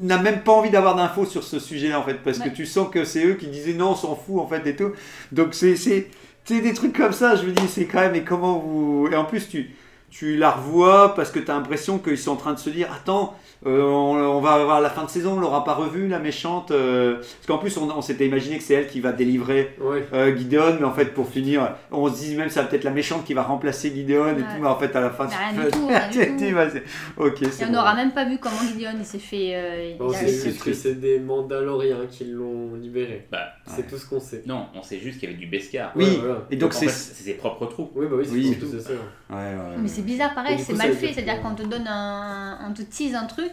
[0.00, 2.50] n'a même pas envie d'avoir d'infos sur ce sujet-là, en fait, parce Ouais.
[2.50, 4.74] que tu sens que c'est eux qui disaient non, on s'en fout, en fait, et
[4.76, 4.92] tout.
[5.32, 6.08] Donc c'est c'est-
[6.44, 9.08] c'est des trucs comme ça, je me dis, c'est quand même, et comment vous...
[9.12, 9.70] Et en plus, tu,
[10.10, 12.88] tu la revois parce que tu as l'impression qu'ils sont en train de se dire,
[12.92, 13.34] attends,
[13.66, 16.70] euh, on, on va avoir la fin de saison, on l'aura pas revue, la méchante.
[16.70, 20.06] euh, Parce qu'en plus, on, on s'était imaginé que c'est elle qui va délivrer Ouais.
[20.14, 22.90] euh, Gideon, mais en fait, pour finir, on se dit même ça va peut-être la
[22.90, 25.32] méchante qui va remplacer Gideon et tout, mais en fait, à la fin, bah,
[27.16, 29.52] ok, Et on n'aura même pas vu comment Gideon il s'est fait.
[29.54, 33.26] euh, On sait juste que c'est des Mandaloriens qui l'ont libéré.
[33.30, 34.42] Bah, C'est tout ce qu'on sait.
[34.46, 35.92] non, on sait juste qu'il y avait du Beskar.
[35.96, 36.46] Oui, Ouais, voilà.
[36.50, 36.88] et donc en c'est.
[36.88, 37.92] ses propres troupes.
[37.94, 38.56] Oui, bah oui, c'est Oui.
[38.58, 38.90] tout, c'est ça.
[38.90, 39.76] Ouais, ouais, ouais.
[39.78, 41.06] Mais c'est bizarre, pareil, c'est mal fait.
[41.06, 42.58] dire C'est-à-dire qu'on te donne un.
[42.68, 43.49] On te tease un truc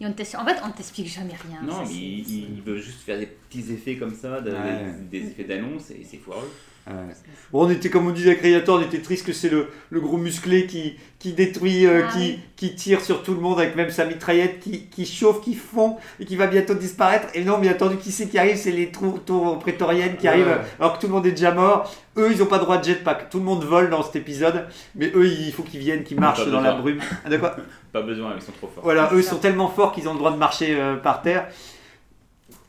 [0.00, 1.60] et on t'ex- En fait, on t'explique jamais rien.
[1.62, 4.94] Non, Ça, mais il, veut juste faire des petits effets comme ça, Ouais.
[5.10, 6.50] des effets d'annonce, et c'est foireux.
[6.86, 7.14] Ouais.
[7.52, 10.00] Bon, on était, comme on disait avec Creator, on était triste que c'est le, le
[10.00, 12.38] gros musclé qui, qui détruit, euh, Ah qui, oui.
[12.56, 15.96] qui tire sur tout le monde avec même sa mitraillette, qui, qui chauffe, qui fond
[16.18, 17.26] et qui va bientôt disparaître.
[17.34, 18.56] Et non, bien entendu, qui c'est qui arrive?
[18.56, 20.28] C'est les tours, tours prétoriennes qui Ouais.
[20.30, 21.92] arrivent alors que tout le monde est déjà mort.
[22.16, 23.30] Eux, ils n'ont pas droit de jetpack.
[23.30, 24.66] Tout le monde vole dans cet épisode,
[24.96, 26.98] mais eux, il faut qu'ils viennent, qu'ils marchent dans la brume.
[27.24, 27.54] Ah, de quoi
[27.92, 28.82] Pas besoin, ils sont trop forts.
[28.84, 31.46] Voilà, eux sont tellement forts qu'ils ont le droit de marcher euh, par terre.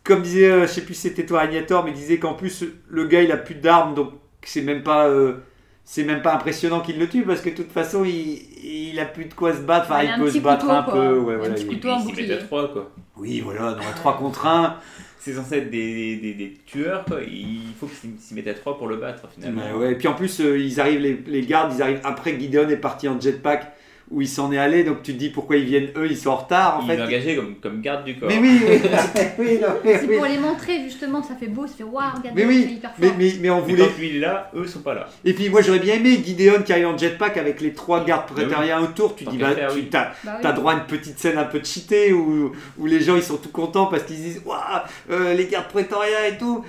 [0.04, 2.64] Comme disait, euh, je sais plus si c'était toi Agnator, mais il disait qu'en plus
[2.90, 5.34] le gars il a plus d'armes, donc c'est même pas, euh,
[5.86, 9.06] c'est même pas impressionnant qu'il le tue parce que de toute façon il, il a
[9.06, 9.88] plus de quoi se battre.
[9.92, 10.94] Enfin, Il il un peut petit se battre couteau, un quoi.
[10.94, 11.18] peu.
[11.20, 11.90] Ouais, Un voilà, petit il- Et couteau.
[11.90, 12.34] en bouclier.
[12.34, 12.92] à trois, quoi.
[13.18, 14.78] Oui, voilà, dans les 3 contre 1.
[15.20, 17.20] C'est censé être des, des, des tueurs, quoi.
[17.22, 19.62] Il faut qu'ils s'y mettent à trois pour le battre, finalement.
[19.78, 19.92] Ouais, ouais.
[19.92, 22.68] Et puis en plus, euh, ils arrivent, les, les gardes, ils arrivent après que Gideon
[22.70, 23.72] est parti en jetpack.
[24.12, 26.32] Où il s'en est allé, donc tu te dis pourquoi ils viennent eux, ils sont
[26.32, 26.96] en retard en il fait.
[26.98, 28.28] est engagé comme, comme garde du corps.
[28.30, 28.82] Mais oui, oui,
[29.40, 30.16] oui, non, mais C'est oui.
[30.18, 32.90] pour les montrer justement, ça fait beau, ça fait waouh, regardez, Mais c'est oui, hyper
[32.96, 33.00] fort.
[33.00, 33.88] mais, mais, mais on Mais voulait.
[33.88, 35.08] quand lui il est là, eux sont pas là.
[35.24, 38.28] Et puis moi j'aurais bien aimé Gideon qui arrive en jetpack avec les trois gardes
[38.28, 39.16] prétoriens autour.
[39.16, 39.88] Tu Tant dis, bah, faire, tu oui.
[39.90, 40.40] t'as, Bah oui.
[40.42, 43.38] t'as droit à une petite scène un peu cheatée où, où les gens ils sont
[43.38, 44.60] tout contents parce qu'ils disent, waouh,
[45.10, 46.66] euh, les gardes prétoriens et tout.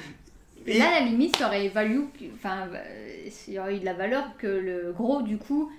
[0.64, 2.02] Et- Là, à la limite, ça aurait valu,
[2.36, 2.78] enfin, euh,
[3.48, 5.72] il y aurait eu de la valeur que le gros, du coup,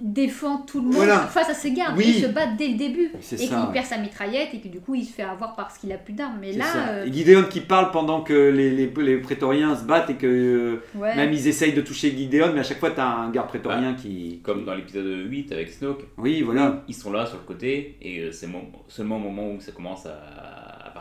[0.00, 1.18] défend tout le monde Voilà.
[1.20, 2.14] face à ses gardes Oui.
[2.18, 3.10] et se bat dès le début.
[3.32, 3.72] Et qu'il ouais.
[3.72, 6.14] perd sa mitraillette et que du coup, il se fait avoir parce qu'il a plus
[6.14, 6.38] d'armes.
[6.40, 10.10] Mais là, euh, Et Gideon qui parle pendant que les, les, les prétoriens se battent
[10.10, 11.14] et que euh, ouais.
[11.16, 13.98] même ils essayent de toucher Gideon, mais à chaque fois t'as un garde prétorien Bah,
[14.00, 14.40] qui.
[14.42, 16.04] Comme dans l'épisode 8 avec Snoke.
[16.18, 16.82] Oui, voilà.
[16.88, 19.72] Ils sont là sur le côté et euh, c'est mon- seulement au moment où ça
[19.72, 20.43] commence à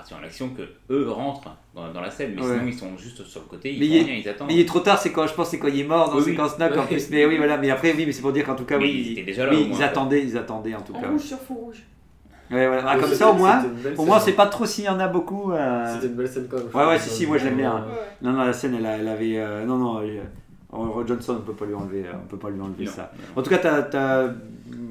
[0.04, 2.34] partir en action que eux rentrent dans, dans la scène.
[2.36, 2.48] Mais Ouais.
[2.60, 4.48] sinon ils sont juste sur le côté, ils Mais font il est- rien, ils attendent.
[4.48, 6.18] Mais il est trop tard, c'est quand je pense c'est quand il est mort dans
[6.18, 6.36] Oui, oui.
[6.36, 7.10] Snoke en plus.
[7.10, 7.58] Mais oui, voilà.
[7.58, 9.46] Mais après, oui, mais c'est pour dire qu'en tout cas, Mais oui, ils étaient déjà
[9.46, 11.08] là, oui, au moins, ils attendaient, ils attendaient en tout En cas.
[11.10, 11.84] rouge sur fond rouge.
[12.52, 12.84] Ouais, voilà.
[12.86, 13.64] Ah, Ouais, comme ça au moins.
[13.98, 15.52] Au moins, c'est pas trop s'il y en a beaucoup.
[15.54, 16.68] euh, C'était une belle scène quand même.
[16.74, 17.74] Ouais, ouais, si, si, moi, je l'aime bien.
[17.76, 17.82] Ouais.
[18.22, 19.38] Non, non, la scène, elle, avait.
[19.38, 20.02] euh, Non, non.
[20.02, 20.20] euh,
[20.72, 23.12] Roy Johnson, on peut pas lui enlever, euh, on peut pas lui enlever Non, ça.
[23.16, 23.40] non.
[23.40, 24.30] En tout cas, t'as, t'as-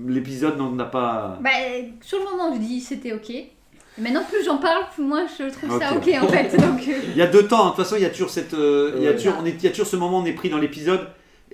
[0.06, 1.38] l'épisode on n'a pas.
[1.42, 1.50] Bah,
[2.00, 3.32] sur le moment, je dis c'était ok.
[3.98, 6.08] Et maintenant, plus j'en parle, plus moi je trouve ça Ok.
[6.22, 6.56] en fait.
[6.56, 7.60] Donc, euh, Il y a deux temps.
[7.66, 7.70] hein.
[7.70, 9.16] De toute façon, il y a toujours cette, euh, il y a Ouais.
[9.16, 11.00] toujours, on est, il y a toujours ce moment où on est pris dans l'épisode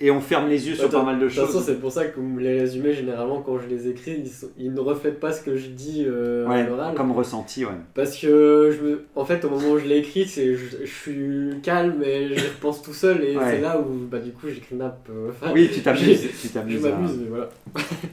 [0.01, 1.65] et on ferme les yeux sur Attends, pas mal de toute façon, choses.
[1.65, 4.79] c'est pour ça que les résumés, généralement, quand je les écris, ils, sont- ils ne
[4.79, 6.95] reflètent pas ce que je dis euh, à Ouais, l'oral.
[6.95, 7.71] comme ressenti, ouais.
[7.93, 9.05] Parce que, je me...
[9.15, 12.81] en fait, au moment où je l'ai écrit, je, je suis calme et j'y repense
[12.81, 13.23] tout seul.
[13.23, 13.43] Et Ouais.
[13.51, 15.07] c'est là où, bah, du coup, j'écris nappe.
[15.09, 16.85] euh, Oui, tu t'amuses, tu Je t'amuses.
[16.85, 17.49] à- m'amuse, voilà.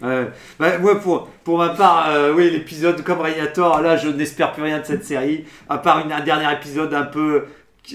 [0.02, 0.28] Ouais.
[0.58, 4.62] Bah, moi, pour, pour ma part, euh, oui, l'épisode comme Radiator, là, je n'espère plus
[4.62, 7.44] rien de cette série, à part une, un dernier épisode un peu.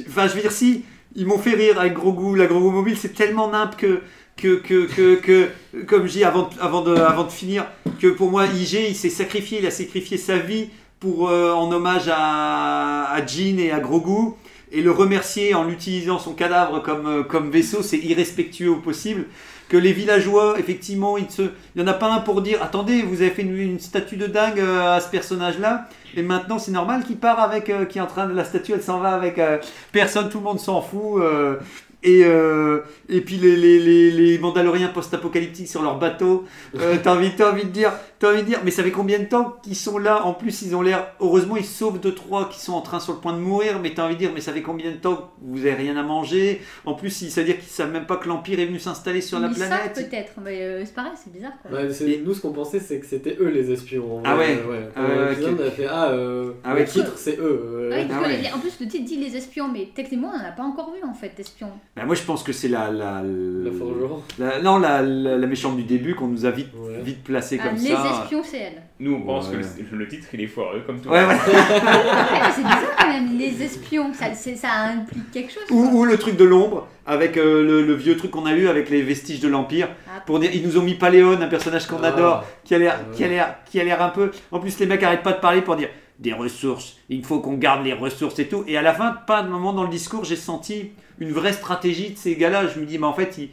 [0.08, 0.86] Enfin, je veux dire, si,
[1.16, 4.02] ils m'ont fait rire avec Grogu, la Grogu Mobile, c'est tellement nimp que.
[4.38, 5.50] Que, que, que,
[5.86, 7.68] comme je dis avant de, avant, de, avant de finir,
[8.00, 11.72] que pour moi, IG, il s'est sacrifié, il a sacrifié sa vie pour, euh, en
[11.72, 14.34] hommage à, à Jean et à Grogu,
[14.72, 19.26] et le remercier en l'utilisant son cadavre comme, euh, comme vaisseau, c'est irrespectueux au possible
[19.72, 21.28] que les villageois, effectivement, il
[21.78, 24.60] n'y en a pas un pour dire Attendez, vous avez fait une, statue de dingue
[24.60, 28.08] euh, à ce personnage-là, et maintenant c'est normal qu'il part avec, euh, qui est en
[28.08, 29.60] train de la statue, elle s'en va avec euh,
[29.94, 31.22] personne, tout le monde s'en fout.
[31.22, 31.56] euh,
[32.04, 32.22] et,
[33.10, 37.92] et puis les, les, les, Mandaloriens post-apocalyptiques sur leur bateau, t'as envie, envie de dire,
[38.22, 40.24] t'as envie de dire, mais ça fait combien de temps qu'ils sont là?
[40.26, 43.14] En plus, ils ont l'air, heureusement, ils sauvent deux trois qui sont en train sur
[43.14, 45.16] le point de mourir, mais t'as envie de dire, mais ça fait combien de temps
[45.16, 46.62] que vous avez rien à manger?
[46.86, 49.40] En plus, ça veut dire qu'ils savent même pas que l'Empire est venu s'installer sur
[49.40, 49.94] la ils savent planète.
[50.10, 51.72] peut-être, mais euh, c'est pareil, c'est bizarre quoi.
[51.72, 54.22] Ouais, c'est- Et- Nous, ce qu'on pensait, c'est que c'était eux les espions.
[54.24, 54.58] Ah ouais.
[54.70, 55.56] euh, Ah ouais, ok.
[55.60, 56.86] on a fait Ah, euh, Ah le ouais.
[56.86, 57.62] titre, c'est eux.
[57.66, 60.46] euh, Ouais, Ah les- en plus, le titre dit les espions, mais techniquement, on n'en
[60.48, 61.72] a pas encore vu en fait, espions.
[61.96, 64.22] Bah, moi, je pense que c'est la, la, La forgeron.
[64.38, 67.02] la- non, la, la, la méchante du début qu'on nous a vite, Ouais.
[67.02, 68.04] vite placé Ah, comme les ça.
[68.12, 68.82] Espions, c'est elle.
[69.00, 69.58] Nous on pense Ouais.
[69.58, 71.10] que le, le titre il est foireux comme tout.
[71.10, 71.36] Ouais, ouais.
[72.56, 75.64] C'est bizarre quand même, les espions, ça, ça implique quelque chose.
[75.72, 78.90] Ou, le truc de l'ombre, avec euh, le, le vieux truc qu'on a eu avec
[78.90, 79.90] les vestiges de l'Empire.
[80.08, 80.22] Ah.
[80.26, 82.08] Pour dire, ils nous ont mis Paléon, un personnage qu'on Ah.
[82.08, 83.16] adore, qui a l'air, Ouais.
[83.16, 84.32] qui a l'air, qui a l'air un peu.
[84.52, 85.90] En plus, les mecs arrêtent pas de parler pour dire
[86.20, 86.98] des ressources.
[87.10, 88.64] Il faut qu'on garde les ressources et tout.
[88.68, 92.12] Et à la fin, pas de moment dans le discours, j'ai senti une vraie stratégie
[92.12, 92.68] de ces gars-là.
[92.68, 93.50] Je me dis, mais en fait, ils,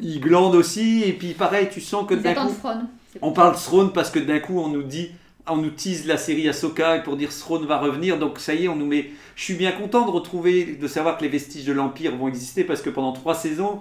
[0.00, 1.02] ils glandent aussi.
[1.04, 2.82] Et puis, pareil, tu sens que d'un coup, Fron.
[3.20, 5.10] On parle Throne parce que d'un coup, on nous dit.
[5.48, 8.68] On nous tease la série Ahsoka pour dire Throne va revenir, donc ça y est,
[8.68, 9.10] on nous met.
[9.34, 12.62] Je suis bien content de retrouver, de savoir que les vestiges de l'Empire vont exister
[12.62, 13.80] parce que pendant trois saisons,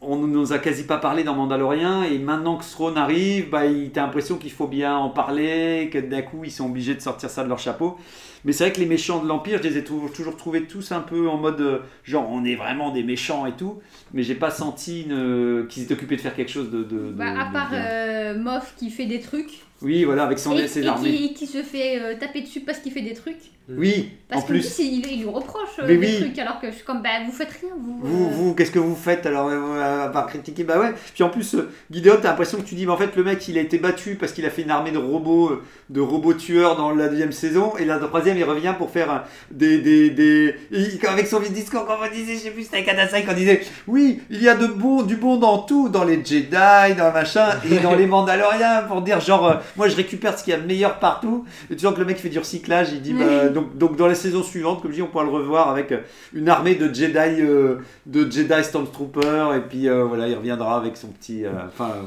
[0.00, 3.66] on ne nous a quasi pas parlé dans Mandalorian et maintenant que Throne arrive, bah,
[3.66, 7.00] il- t'as l'impression qu'il faut bien en parler, que d'un coup ils sont obligés de
[7.00, 7.96] sortir ça de leur chapeau.
[8.44, 10.92] Mais c'est vrai que les méchants de l'Empire, je les ai toujours, toujours trouvés tous
[10.92, 13.80] un peu en mode euh, genre on est vraiment des méchants et tout,
[14.14, 16.82] mais j'ai pas senti une- qu'ils étaient occupés de faire quelque chose de.
[16.84, 20.38] de- Bah, de- à de part euh, Moff qui fait des trucs Oui, voilà, avec
[20.38, 21.12] son, et, ses et armées.
[21.12, 23.36] qui, qui se fait euh, taper dessus parce qu'il fait des trucs.
[23.72, 24.58] Oui, Parce en plus.
[24.74, 26.16] plus, il, il lui reproche euh, Mais des oui.
[26.20, 28.00] trucs alors que je suis comme bah vous faites rien vous.
[28.02, 30.64] Vous, euh, vous qu'est-ce que vous faites alors euh, à part critiquer?
[30.64, 30.92] Bah ouais.
[31.14, 33.46] Puis en plus, euh, Gideon, t'as l'impression que tu dis, mais en fait, le mec,
[33.46, 36.34] il a été battu parce qu'il a fait une armée de robots, euh, de robots
[36.34, 39.18] tueurs dans la deuxième saison, et la troisième, il revient pour faire euh,
[39.50, 40.54] des, des, des...
[40.70, 43.60] il- avec son vieux discours, comme on disait, je sais plus, c'était Kadasai qu'on disait,
[43.86, 47.12] oui, il y a de bon, du bon dans tout, dans les Jedi, dans le
[47.12, 50.56] machin, et dans les Mandaloriens, pour dire genre, euh, moi, je récupère ce qu'il y
[50.56, 51.44] a de meilleur partout.
[51.70, 54.06] Et tu sens que le mec fait du recyclage, il dit, bah, donc, donc dans
[54.06, 55.98] la saison suivante, comme je dis, on pourra le revoir avec euh,
[56.34, 57.76] une armée de Jedi, euh,
[58.06, 61.44] de Jedi Stormtrooper, et puis euh, voilà, il reviendra avec son petit.
[61.44, 61.90] euh, Enfin.
[61.96, 62.02] euh,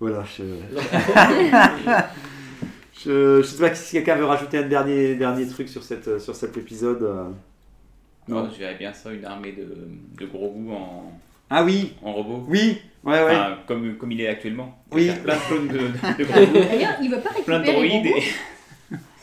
[0.00, 0.42] voilà, je.
[3.04, 6.34] je, je sais pas si quelqu'un veut rajouter un dernier, dernier truc sur, cette, sur
[6.34, 7.02] cet épisode.
[7.02, 7.24] euh.
[8.28, 9.66] Non, je verrais bien ça, une armée de,
[10.20, 11.12] de gros goûts en,
[11.48, 12.44] Ah oui, en robot.
[12.48, 13.30] oui, ouais, ouais.
[13.30, 14.78] Enfin, comme, comme il est actuellement.
[14.92, 15.10] Il Oui.
[15.24, 18.08] plein de clones de, de, de gros goûts, D'ailleurs, il veut pas plein récupérer robots.
[18.18, 18.22] Et...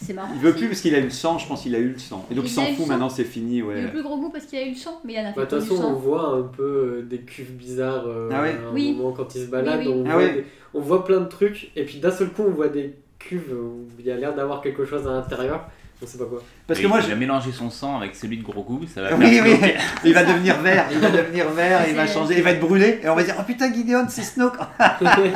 [0.01, 0.29] C'est marrant.
[0.35, 1.97] Il veut plus parce qu'il a eu le sang, je pense qu'il a eu le
[1.97, 2.25] sang.
[2.31, 3.81] Et donc il Il s'en fout maintenant, c'est fini, Il ouais.
[3.81, 5.45] veut plus gros goût parce qu'il a eu le sang, mais il en a Bah,
[5.47, 8.49] fait De toute façon, on voit un peu euh, des cuves bizarres euh, Ah ouais
[8.63, 8.93] à un Oui.
[8.93, 9.51] moment quand ils se.
[9.51, 9.87] Oui, oui.
[9.87, 10.33] On, Ah voit ouais.
[10.33, 13.53] des- on voit plein de trucs, et puis d'un seul coup, on voit des cuves
[13.53, 15.67] où il y a l'air d'avoir quelque chose à l'intérieur.
[15.99, 16.43] On sait pas quoi.
[16.67, 17.11] Parce Et que moi, il je...
[17.11, 19.75] a mélangé son sang avec celui de gros goût, ça va Oui, faire oui, Snoke.
[20.05, 22.99] il va devenir vert, il va devenir vert, il va changer, il va être brûlé,
[23.01, 24.59] et on va dire, oh putain, Gideon, c'est Snoke.
[25.01, 25.31] ouais, ouais,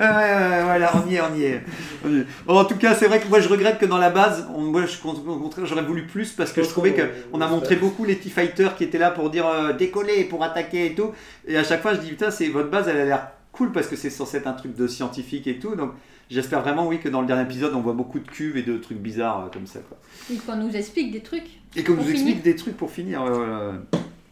[0.00, 1.62] ouais, voilà, on y est, on y est.
[2.48, 4.86] En tout cas, c'est vrai que moi, je regrette que dans la base, on, moi,
[4.86, 7.02] je, au contraire, j'aurais voulu plus parce que je trouvais que
[7.32, 10.86] on a montré beaucoup les T-Fighters qui étaient là pour dire euh, décoller, pour attaquer
[10.86, 11.12] et tout.
[11.46, 13.86] Et à chaque fois, je dis, putain, c'est votre base, elle a l'air cool parce
[13.86, 15.76] que c'est censé être un truc de scientifique et tout.
[15.76, 15.92] Donc,
[16.32, 18.76] j'espère vraiment, oui, que dans le dernier épisode, on voit beaucoup de cuves et de
[18.78, 19.98] trucs bizarres euh, comme ça, quoi.
[20.32, 21.48] Et qu'on nous explique des trucs.
[21.76, 23.22] Et qu'on nous explique des trucs pour finir.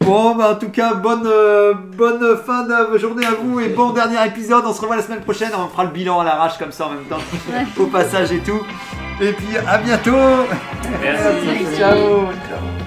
[0.01, 3.91] Bon, bah en tout cas, bonne, euh, bonne fin de journée à vous et bon
[3.93, 4.63] dernier épisode.
[4.65, 5.51] On se revoit la semaine prochaine.
[5.55, 7.19] On fera le bilan à l'arrache comme ça en même temps,
[7.51, 7.65] Ouais.
[7.77, 8.61] au passage et tout.
[9.21, 10.17] Et puis à bientôt.
[11.01, 11.77] Merci.
[11.77, 11.95] Ciao.
[12.49, 12.80] Ciao.